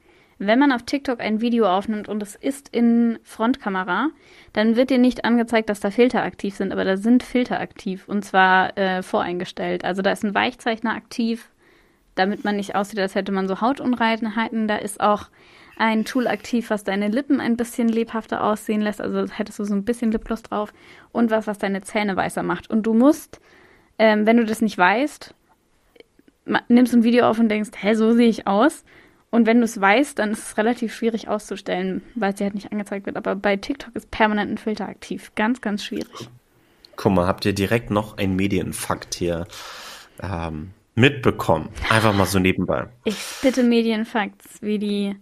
[0.41, 4.09] Wenn man auf TikTok ein Video aufnimmt und es ist in Frontkamera,
[4.53, 8.07] dann wird dir nicht angezeigt, dass da Filter aktiv sind, aber da sind Filter aktiv
[8.07, 9.83] und zwar äh, voreingestellt.
[9.83, 11.49] Also da ist ein Weichzeichner aktiv,
[12.15, 14.69] damit man nicht aussieht, als hätte man so Hautunreinheiten.
[14.69, 15.27] Da ist auch
[15.77, 19.01] ein Tool aktiv, was deine Lippen ein bisschen lebhafter aussehen lässt.
[19.01, 20.73] Also hättest du so ein bisschen Lipgloss drauf
[21.11, 22.69] und was, was deine Zähne weißer macht.
[22.69, 23.41] Und du musst,
[23.99, 25.35] ähm, wenn du das nicht weißt,
[26.69, 28.83] nimmst ein Video auf und denkst, hä, so sehe ich aus.
[29.29, 32.71] Und wenn du es weißt, dann ist es relativ schwierig auszustellen, weil sie halt nicht
[32.71, 33.17] angezeigt wird.
[33.17, 35.31] Aber bei TikTok ist permanent ein Filter aktiv.
[35.35, 36.29] Ganz, ganz schwierig.
[36.95, 39.47] Guck mal, habt ihr direkt noch einen Medienfakt hier
[40.23, 41.69] ähm, mitbekommen?
[41.89, 42.87] Einfach mal so nebenbei.
[43.03, 45.15] Ich bitte Medienfakts, wie die,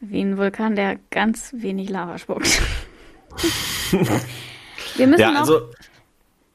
[0.00, 2.60] wie ein Vulkan, der ganz wenig Lava spuckt.
[4.96, 5.70] wir müssen ja, also, noch,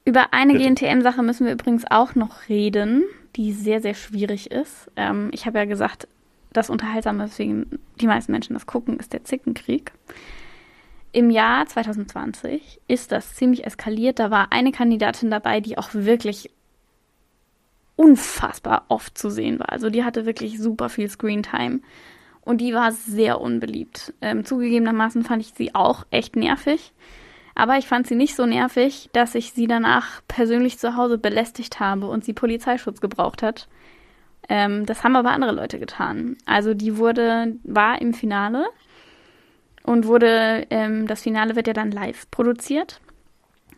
[0.06, 3.04] über eine GNTM-Sache müssen wir übrigens auch noch reden,
[3.36, 4.92] die sehr, sehr schwierig ist.
[4.96, 6.08] Ähm, ich habe ja gesagt,
[6.52, 9.92] das Unterhaltsame, weswegen die meisten Menschen das gucken, ist der Zickenkrieg.
[11.12, 14.20] Im Jahr 2020 ist das ziemlich eskaliert.
[14.20, 16.50] Da war eine Kandidatin dabei, die auch wirklich
[17.96, 19.72] unfassbar oft zu sehen war.
[19.72, 21.82] Also die hatte wirklich super viel Screentime
[22.42, 24.14] und die war sehr unbeliebt.
[24.22, 26.94] Ähm, zugegebenermaßen fand ich sie auch echt nervig.
[27.56, 31.80] Aber ich fand sie nicht so nervig, dass ich sie danach persönlich zu Hause belästigt
[31.80, 33.68] habe und sie Polizeischutz gebraucht hat.
[34.50, 36.38] Ähm, das haben aber andere Leute getan.
[36.46, 38.66] Also die wurde, war im Finale
[39.84, 43.00] und wurde, ähm, das Finale wird ja dann live produziert.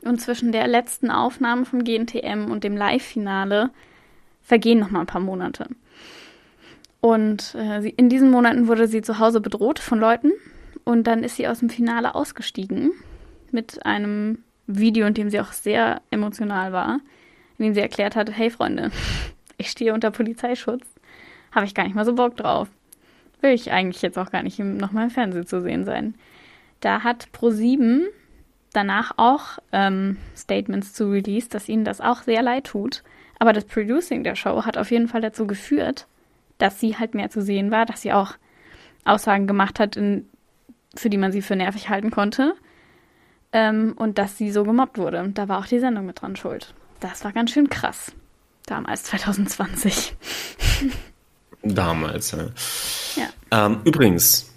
[0.03, 3.71] Und zwischen der letzten Aufnahme vom GNTM und dem Live-Finale
[4.41, 5.67] vergehen noch mal ein paar Monate.
[7.01, 10.31] Und äh, sie, in diesen Monaten wurde sie zu Hause bedroht von Leuten.
[10.83, 12.91] Und dann ist sie aus dem Finale ausgestiegen
[13.55, 16.99] mit einem Video, in dem sie auch sehr emotional war,
[17.57, 18.91] in dem sie erklärt hat, hey Freunde,
[19.57, 20.85] ich stehe unter Polizeischutz,
[21.51, 22.67] habe ich gar nicht mal so Bock drauf.
[23.41, 26.15] Will ich eigentlich jetzt auch gar nicht nochmal im Fernsehen zu sehen sein.
[26.81, 28.03] Da hat Pro7
[28.73, 33.03] danach auch ähm, Statements zu released, dass ihnen das auch sehr leid tut.
[33.39, 36.07] Aber das Producing der Show hat auf jeden Fall dazu geführt,
[36.57, 38.33] dass sie halt mehr zu sehen war, dass sie auch
[39.03, 40.27] Aussagen gemacht hat, in,
[40.95, 42.55] für die man sie für nervig halten konnte.
[43.55, 45.31] Ähm, und dass sie so gemobbt wurde.
[45.33, 46.73] Da war auch die Sendung mit dran schuld.
[46.99, 48.11] Das war ganz schön krass.
[48.65, 50.13] Damals, 2020.
[51.63, 52.49] Damals, ja.
[53.15, 53.65] ja.
[53.65, 54.51] Ähm, übrigens,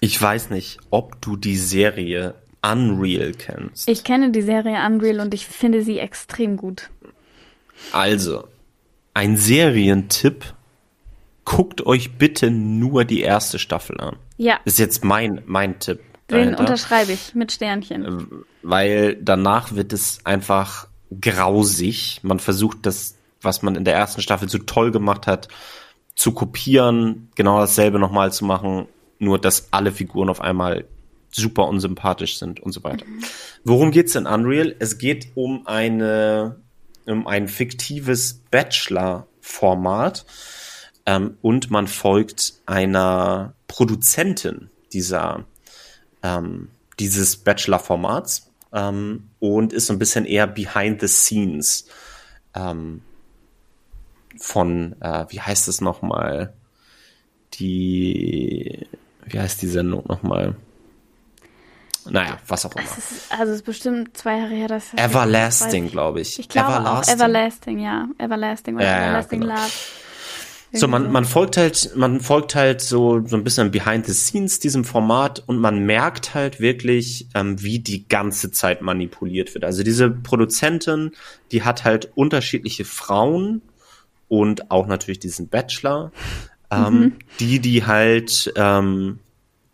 [0.00, 3.88] ich weiß nicht, ob du die Serie Unreal kennst.
[3.88, 6.90] Ich kenne die Serie Unreal und ich finde sie extrem gut.
[7.92, 8.48] Also,
[9.14, 10.52] ein Serientipp.
[11.44, 14.16] Guckt euch bitte nur die erste Staffel an.
[14.36, 14.58] Ja.
[14.64, 16.00] Ist jetzt mein, mein Tipp.
[16.30, 18.44] Den unterschreibe ich mit Sternchen.
[18.62, 20.88] Weil danach wird es einfach
[21.20, 22.20] grausig.
[22.22, 25.48] Man versucht das, was man in der ersten Staffel so toll gemacht hat,
[26.14, 28.86] zu kopieren, genau dasselbe nochmal zu machen,
[29.18, 30.84] nur dass alle Figuren auf einmal
[31.30, 33.04] super unsympathisch sind und so weiter.
[33.06, 33.24] Mhm.
[33.64, 34.74] Worum geht's in Unreal?
[34.78, 36.56] Es geht um eine
[37.06, 40.24] um ein fiktives Bachelor-Format
[41.06, 45.44] ähm, und man folgt einer Produzentin dieser
[46.22, 51.86] ähm, dieses Bachelor-Formats ähm, und ist so ein bisschen eher behind the scenes
[52.54, 53.02] ähm,
[54.38, 56.52] von, äh, wie heißt es nochmal,
[57.54, 58.86] die,
[59.26, 60.56] wie heißt die Sendung nochmal?
[62.10, 62.84] Naja, was auch immer.
[62.84, 66.38] Es ist, also es ist bestimmt zwei Jahre her, dass Everlasting, glaube ich.
[66.38, 67.14] Ich glaube Everlasting.
[67.14, 68.08] auch Everlasting, ja.
[68.18, 69.54] Everlasting oder ja, Everlasting genau.
[69.54, 69.70] Love.
[70.74, 74.58] So, man, man folgt halt, man folgt halt so, so ein bisschen behind the scenes
[74.58, 79.64] diesem Format und man merkt halt wirklich, ähm, wie die ganze Zeit manipuliert wird.
[79.64, 81.12] Also diese Produzentin,
[81.50, 83.60] die hat halt unterschiedliche Frauen
[84.28, 86.10] und auch natürlich diesen Bachelor,
[86.70, 87.12] ähm, mhm.
[87.38, 89.18] die, die halt ähm,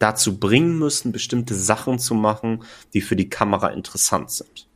[0.01, 4.67] dazu bringen müssen, bestimmte Sachen zu machen, die für die Kamera interessant sind.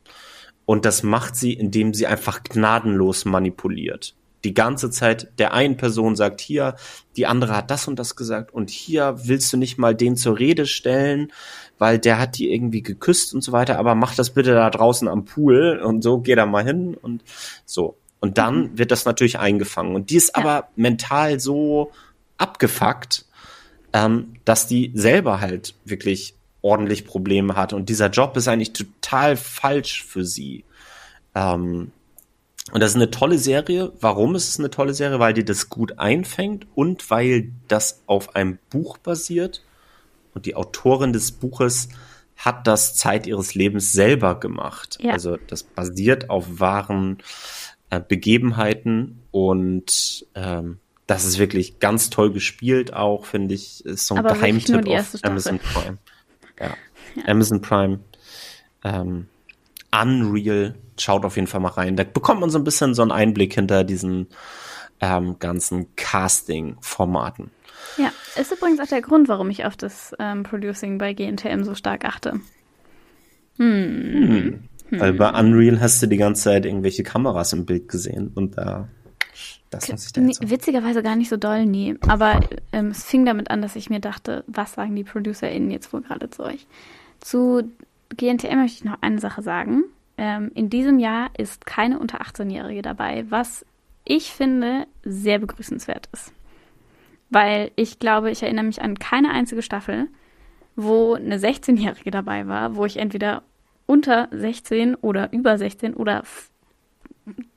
[0.65, 6.15] Und das macht sie, indem sie einfach gnadenlos manipuliert die ganze Zeit der einen Person
[6.15, 6.75] sagt, hier,
[7.15, 10.37] die andere hat das und das gesagt und hier willst du nicht mal den zur
[10.37, 11.31] Rede stellen,
[11.77, 15.07] weil der hat die irgendwie geküsst und so weiter, aber mach das bitte da draußen
[15.07, 17.23] am Pool und so, geh da mal hin und
[17.65, 17.97] so.
[18.19, 18.77] Und dann mhm.
[18.77, 19.95] wird das natürlich eingefangen.
[19.95, 20.43] Und die ist ja.
[20.43, 21.91] aber mental so
[22.37, 23.25] abgefuckt,
[23.91, 27.73] ähm, dass die selber halt wirklich ordentlich Probleme hat.
[27.73, 30.63] Und dieser Job ist eigentlich total falsch für sie.
[31.35, 31.91] Ähm,
[32.71, 33.91] und das ist eine tolle Serie.
[33.99, 35.19] Warum ist es eine tolle Serie?
[35.19, 39.63] Weil die das gut einfängt und weil das auf einem Buch basiert.
[40.33, 41.89] Und die Autorin des Buches
[42.37, 44.97] hat das Zeit ihres Lebens selber gemacht.
[45.01, 45.11] Ja.
[45.11, 47.17] Also das basiert auf wahren
[47.89, 53.85] äh, Begebenheiten und ähm, das ist wirklich ganz toll gespielt auch, finde ich.
[53.85, 55.97] Ist so ein Aber Geheimtipp auf Amazon Prime.
[56.59, 56.75] Ja.
[57.15, 57.23] ja.
[57.27, 57.99] Amazon Prime.
[58.83, 59.27] Ähm,
[59.93, 60.75] Unreal.
[60.99, 61.95] Schaut auf jeden Fall mal rein.
[61.95, 64.27] Da bekommt man so ein bisschen so einen Einblick hinter diesen
[64.99, 67.51] ähm, ganzen Casting-Formaten.
[67.97, 71.75] Ja, ist übrigens auch der Grund, warum ich auf das ähm, Producing bei GNTM so
[71.75, 72.39] stark achte.
[73.57, 74.63] Hm.
[74.89, 74.99] Hm.
[74.99, 78.87] Weil bei Unreal hast du die ganze Zeit irgendwelche Kameras im Bild gesehen und da.
[79.69, 81.95] Das muss ich da jetzt nee, witzigerweise gar nicht so doll, nee.
[82.07, 82.39] Aber
[82.71, 86.01] ähm, es fing damit an, dass ich mir dachte, was sagen die ProducerInnen jetzt wohl
[86.01, 86.67] gerade zu euch?
[87.19, 87.71] Zu
[88.15, 89.83] GNTM möchte ich noch eine Sache sagen.
[90.17, 93.65] Ähm, in diesem Jahr ist keine unter 18-Jährige dabei, was
[94.05, 96.33] ich finde sehr begrüßenswert ist.
[97.29, 100.07] Weil ich glaube, ich erinnere mich an keine einzige Staffel,
[100.75, 103.43] wo eine 16-Jährige dabei war, wo ich entweder
[103.85, 106.23] unter 16 oder über 16 oder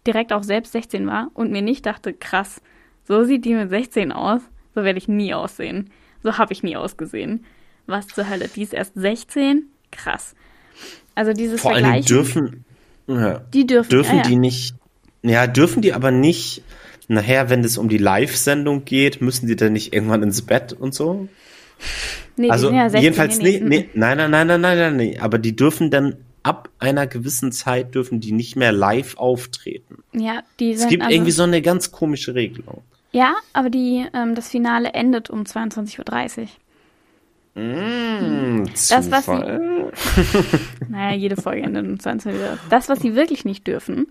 [0.06, 2.62] direkt auch selbst 16 war und mir nicht dachte, krass,
[3.04, 4.42] so sieht die mit 16 aus,
[4.74, 5.90] so werde ich nie aussehen.
[6.22, 7.44] So habe ich nie ausgesehen.
[7.86, 9.66] Was zur Hölle, die ist erst 16?
[9.90, 10.34] Krass.
[11.14, 12.64] Also dieses Vor allem dürfen,
[13.06, 14.28] ja, die dürfen, dürfen ja, ja.
[14.28, 14.74] die nicht,
[15.22, 16.62] ja, dürfen die aber nicht,
[17.08, 20.94] nachher, wenn es um die Live-Sendung geht, müssen die dann nicht irgendwann ins Bett und
[20.94, 21.28] so?
[22.36, 25.38] Nee, also ja 16, jedenfalls nee, nee, nein, nein, nein, nein, nein, nein, nee, aber
[25.38, 30.04] die dürfen dann ab einer gewissen Zeit dürfen die nicht mehr live auftreten.
[30.12, 32.82] Ja, die sind Es gibt also, irgendwie so eine ganz komische Regelung.
[33.10, 36.46] Ja, aber die, ähm, das Finale endet um 22.30 Uhr.
[37.56, 39.32] Mmh, das, was sie.
[40.90, 42.58] naja, jede Folge endet um 20 Uhr.
[42.68, 44.08] Das, was sie wirklich nicht dürfen,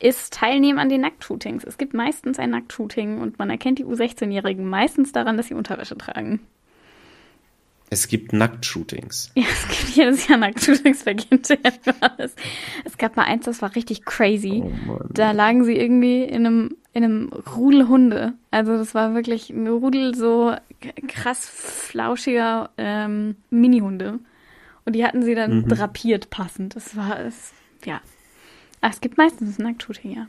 [0.00, 1.62] ist teilnehmen an den Nacktshootings.
[1.62, 5.96] Es gibt meistens ein Nacktshooting und man erkennt die U16-Jährigen meistens daran, dass sie Unterwäsche
[5.96, 6.40] tragen.
[7.90, 9.32] Es gibt Nacktshootings.
[9.36, 11.16] Ja, es gibt jedes Jahr Nacktshootings bei
[12.18, 12.34] Es,
[12.84, 14.64] es gab mal eins, das war richtig crazy.
[14.88, 18.32] Oh da lagen sie irgendwie in einem, in einem Rudel Hunde.
[18.50, 20.54] Also das war wirklich ein Rudel so
[21.08, 24.18] krass flauschiger ähm, Mini-Hunde.
[24.84, 25.68] Und die hatten sie dann mhm.
[25.68, 26.76] drapiert passend.
[26.76, 27.52] Das war es,
[27.84, 28.00] ja.
[28.80, 30.26] Aber es gibt meistens ein Nacktshooting, ja.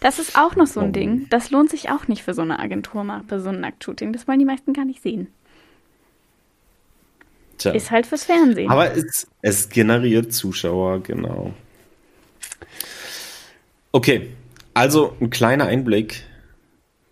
[0.00, 0.92] Das ist auch noch so ein Oh.
[0.92, 1.26] Ding.
[1.30, 4.12] Das lohnt sich auch nicht für so eine Agentur bei so einem Nacktshooting.
[4.12, 5.28] Das wollen die meisten gar nicht sehen.
[7.58, 7.72] Tja.
[7.72, 8.70] Ist halt fürs Fernsehen.
[8.70, 11.52] Aber es, es generiert Zuschauer, genau.
[13.92, 14.30] Okay,
[14.72, 16.22] also ein kleiner Einblick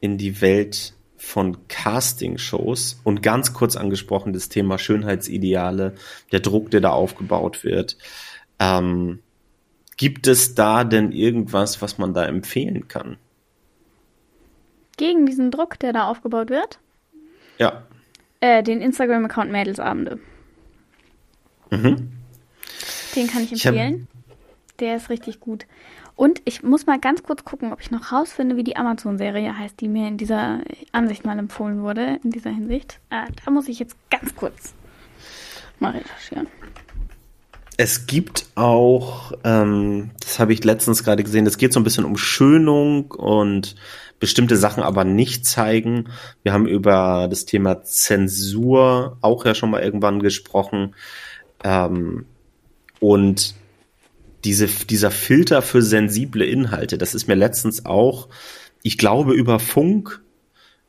[0.00, 0.94] in die Welt
[1.28, 5.94] von Castingshows und ganz kurz angesprochen das Thema Schönheitsideale,
[6.32, 7.98] der Druck, der da aufgebaut wird.
[8.58, 9.20] Ähm,
[9.96, 13.18] gibt es da denn irgendwas, was man da empfehlen kann?
[14.96, 16.80] Gegen diesen Druck, der da aufgebaut wird,
[17.58, 17.82] Ja.
[18.40, 20.18] äh, den Instagram-Account Mädelsabende.
[21.70, 22.10] Mhm.
[23.14, 24.08] Den kann ich Ich hab- empfehlen.
[24.80, 25.66] Der ist richtig gut.
[26.18, 29.80] Und ich muss mal ganz kurz gucken, ob ich noch rausfinde, wie die Amazon-Serie heißt,
[29.80, 32.98] die mir in dieser Ansicht mal empfohlen wurde, in dieser Hinsicht.
[33.10, 34.74] Äh, da muss ich jetzt ganz kurz
[35.78, 36.48] mal recherchieren.
[37.76, 42.04] Es gibt auch, ähm, das habe ich letztens gerade gesehen, es geht so ein bisschen
[42.04, 43.76] um Schönung und
[44.18, 46.08] bestimmte Sachen aber nicht zeigen.
[46.42, 50.96] Wir haben über das Thema Zensur auch ja schon mal irgendwann gesprochen.
[51.62, 52.26] Ähm,
[52.98, 53.54] und
[54.44, 58.28] diese, dieser Filter für sensible Inhalte, das ist mir letztens auch,
[58.82, 60.22] ich glaube, über Funk,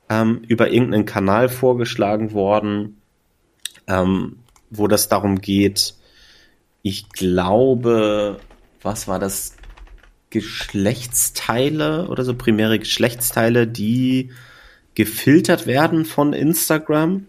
[0.10, 3.02] ähm, über irgendeinen Kanal vorgeschlagen worden,
[3.88, 4.38] ähm,
[4.70, 5.96] wo das darum geht,
[6.82, 8.40] ich glaube,
[8.82, 9.56] was war das?
[10.30, 14.32] Geschlechtsteile oder so primäre Geschlechtsteile, die
[14.94, 17.26] gefiltert werden von Instagram.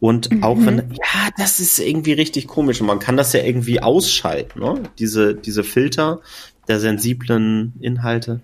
[0.00, 2.80] Und auch wenn, ja, das ist irgendwie richtig komisch.
[2.80, 4.82] Und man kann das ja irgendwie ausschalten, ne?
[4.98, 6.20] Diese, diese Filter
[6.68, 8.40] der sensiblen Inhalte.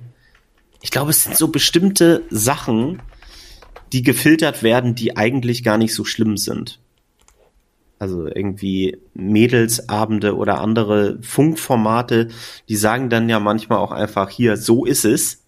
[0.83, 3.01] Ich glaube, es sind so bestimmte Sachen,
[3.93, 6.79] die gefiltert werden, die eigentlich gar nicht so schlimm sind.
[7.99, 12.29] Also irgendwie Mädelsabende oder andere Funkformate,
[12.69, 15.43] die sagen dann ja manchmal auch einfach hier, so ist es.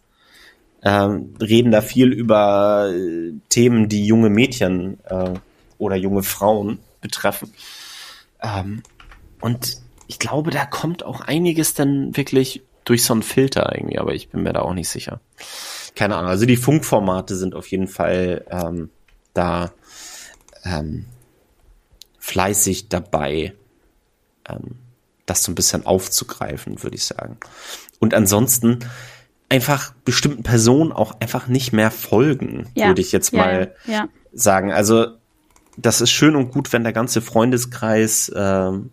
[0.83, 5.35] Ähm, reden da viel über äh, Themen, die junge Mädchen äh,
[5.79, 7.53] oder junge Frauen betreffen.
[8.43, 8.83] Ähm,
[9.41, 14.15] und ich glaube, da kommt auch einiges dann wirklich durch so einen Filter irgendwie, aber
[14.15, 15.21] ich bin mir da auch nicht sicher.
[15.95, 16.31] Keine Ahnung.
[16.31, 18.91] Also die Funkformate sind auf jeden Fall ähm,
[19.35, 19.73] da
[20.65, 21.05] ähm,
[22.19, 23.55] fleißig dabei,
[24.49, 24.77] ähm,
[25.27, 27.37] das so ein bisschen aufzugreifen, würde ich sagen.
[28.01, 28.79] Und ansonsten
[29.51, 32.87] einfach bestimmten Personen auch einfach nicht mehr folgen, Ja.
[32.89, 34.73] würde ich jetzt Ja, mal ja, sagen.
[34.73, 35.18] Also
[35.81, 38.91] das ist schön und gut, wenn der ganze Freundeskreis ähm,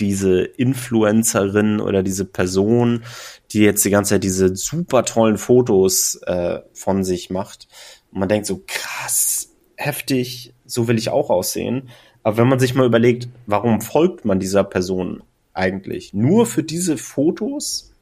[0.00, 3.04] diese Influencerin oder diese Person,
[3.50, 7.68] die jetzt die ganze Zeit diese super tollen Fotos äh, von sich macht.
[8.12, 11.88] Und man denkt so, krass, heftig, so will ich auch aussehen.
[12.22, 15.22] Aber wenn man sich mal überlegt, warum folgt man dieser Person
[15.54, 16.12] eigentlich?
[16.12, 17.92] Nur für diese Fotos?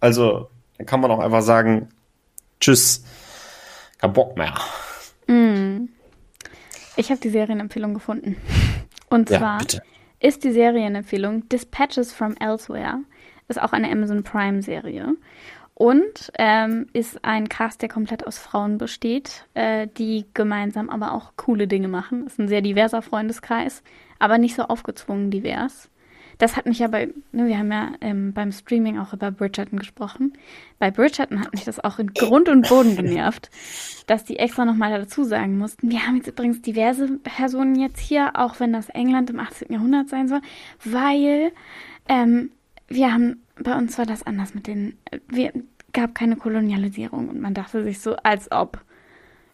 [0.00, 1.88] Also, dann kann man auch einfach sagen,
[2.60, 3.04] tschüss,
[3.98, 4.54] kein Bock mehr.
[6.96, 8.36] Ich habe die Serienempfehlung gefunden.
[9.10, 9.82] Und Ja, zwar bitte.
[10.20, 13.00] ist die Serienempfehlung Dispatches from Elsewhere.
[13.48, 15.14] Ist auch eine Amazon Prime-Serie.
[15.74, 21.32] Und ähm, ist ein Cast, der komplett aus Frauen besteht, äh, die gemeinsam aber auch
[21.36, 22.26] coole Dinge machen.
[22.26, 23.82] Ist ein sehr diverser Freundeskreis,
[24.18, 25.90] aber nicht so aufgezwungen divers.
[26.38, 29.78] Das hat mich ja bei, ne, wir haben ja ähm, beim Streaming auch über Bridgerton
[29.78, 30.34] gesprochen.
[30.78, 33.50] Bei Bridgerton hat mich das auch in Grund und Boden genervt,
[34.06, 38.32] dass die extra nochmal dazu sagen mussten, wir haben jetzt übrigens diverse Personen jetzt hier,
[38.34, 39.72] auch wenn das England im 18.
[39.72, 40.40] Jahrhundert sein soll,
[40.84, 41.52] weil
[42.08, 42.50] ähm,
[42.88, 44.96] wir haben, bei uns war das anders mit den,
[45.28, 45.52] wir
[45.92, 48.80] gab keine Kolonialisierung und man dachte sich so, als ob.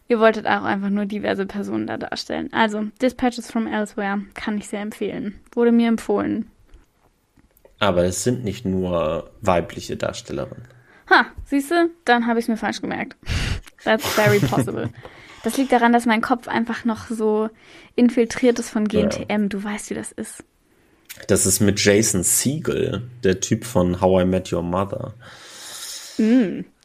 [0.09, 2.51] Ihr wolltet auch einfach nur diverse Personen da darstellen.
[2.51, 5.39] Also, Dispatches from Elsewhere kann ich sehr empfehlen.
[5.53, 6.51] Wurde mir empfohlen.
[7.83, 10.67] Aber es sind nicht nur weibliche Darstellerinnen.
[11.09, 11.89] Ha, siehst du?
[12.05, 13.17] Dann habe ich es mir falsch gemerkt.
[13.83, 14.89] That's very possible.
[15.43, 17.49] Das liegt daran, dass mein Kopf einfach noch so
[17.95, 19.49] infiltriert ist von GNTM.
[19.49, 20.45] Du weißt, wie das ist.
[21.27, 25.13] Das ist mit Jason Siegel, der Typ von How I Met Your Mother.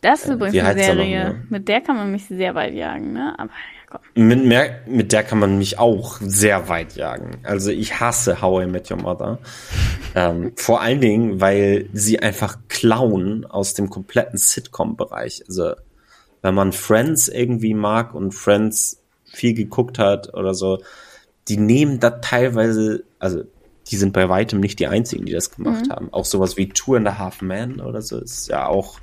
[0.00, 1.24] Das ist übrigens wie eine er noch, Serie.
[1.24, 1.46] ne?
[1.48, 3.38] Mit der kann man mich sehr weit jagen, ne?
[3.38, 3.77] Aber ja.
[4.14, 7.38] Mit, mehr, mit der kann man mich auch sehr weit jagen.
[7.42, 9.38] Also ich hasse How I Met Your Mother.
[10.14, 15.44] ähm, vor allen Dingen, weil sie einfach klauen aus dem kompletten Sitcom-Bereich.
[15.48, 15.72] Also
[16.42, 20.78] wenn man Friends irgendwie mag und Friends viel geguckt hat oder so,
[21.48, 23.44] die nehmen da teilweise, also
[23.90, 26.12] die sind bei weitem nicht die einzigen, die das gemacht haben.
[26.12, 29.00] Auch sowas wie Two and a Half Men oder so ist ja auch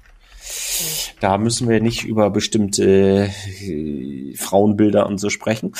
[1.19, 3.29] da müssen wir nicht über bestimmte
[3.61, 5.73] äh, Frauenbilder und so sprechen.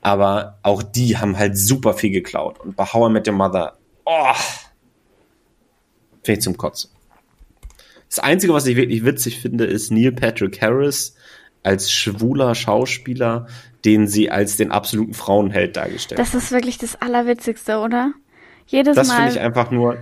[0.00, 2.60] Aber auch die haben halt super viel geklaut.
[2.60, 4.32] Und bei How I Met Your Mother, oh,
[6.26, 6.90] ich zum Kotzen.
[8.08, 11.16] Das Einzige, was ich wirklich witzig finde, ist Neil Patrick Harris
[11.62, 13.46] als schwuler Schauspieler,
[13.84, 18.12] den sie als den absoluten Frauenheld dargestellt Das ist wirklich das Allerwitzigste, oder?
[18.66, 19.98] Jedes Das Mal, finde ich einfach nur,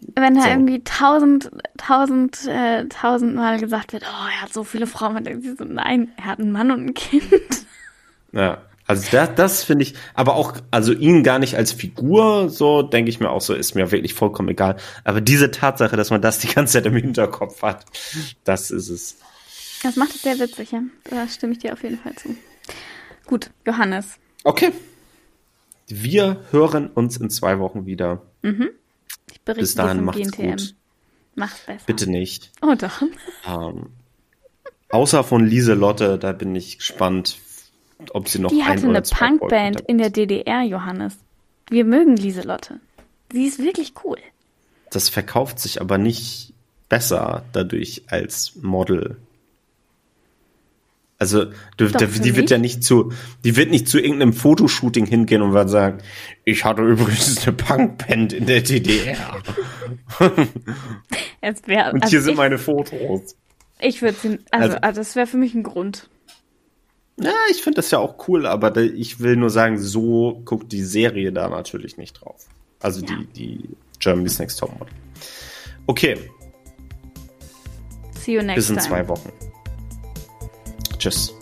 [0.00, 0.48] wenn da so.
[0.48, 5.56] irgendwie tausend, tausend, äh, tausendmal gesagt wird, oh, er hat so viele Frauen, denkt sich
[5.56, 7.24] so, nein, er hat einen Mann und ein Kind.
[8.32, 8.58] ja.
[8.88, 13.08] Also das, das finde ich, aber auch, also ihn gar nicht als Figur, so denke
[13.08, 14.76] ich mir auch so, ist mir wirklich vollkommen egal.
[15.02, 17.84] Aber diese Tatsache, dass man das die ganze Zeit im Hinterkopf hat,
[18.44, 19.18] das ist es.
[19.82, 20.82] Das macht es sehr witzig, ja.
[21.10, 22.36] Da stimme ich dir auf jeden Fall zu.
[23.26, 24.18] Gut, Johannes.
[24.44, 24.70] Okay.
[25.88, 28.22] Wir hören uns in zwei Wochen wieder.
[28.42, 28.60] Ich
[29.46, 30.50] berichte Bis dahin macht's GNTM.
[30.50, 30.74] gut.
[31.34, 31.84] Mach's besser.
[31.86, 32.52] Bitte nicht.
[32.60, 33.02] Oh doch.
[33.46, 33.86] Ähm,
[34.90, 37.38] außer von Lieselotte, da bin ich gespannt,
[38.10, 39.02] ob sie noch Die ein hatte oder eine
[39.38, 41.16] Punkband in der DDR, Johannes.
[41.70, 42.80] Wir mögen Lieselotte.
[43.32, 44.18] Sie ist wirklich cool.
[44.90, 46.52] Das verkauft sich aber nicht
[46.88, 49.16] besser dadurch als Model.
[51.18, 51.46] Also
[51.78, 53.10] du, Doch, für die wird ja nicht zu,
[53.42, 55.98] die wird nicht zu irgendeinem Fotoshooting hingehen und wird sagen,
[56.44, 59.16] ich hatte übrigens eine Punkband in der DDR.
[61.66, 63.36] Wär, Und also hier sind ich, meine Fotos.
[63.80, 66.10] Ich würde sie, also, Also- also das wäre für mich ein Grund.
[67.18, 70.70] Ja, ich finde das ja auch cool, aber da, ich will nur sagen, so guckt
[70.70, 72.44] die Serie da natürlich nicht drauf.
[72.80, 73.16] Also Ja.
[73.16, 73.68] die, die
[74.00, 74.92] Germany's Next Topmodel.
[75.86, 76.18] Okay,
[78.20, 78.86] See you next bis in time.
[78.88, 79.30] zwei Wochen.
[81.06, 81.35] Tschüss.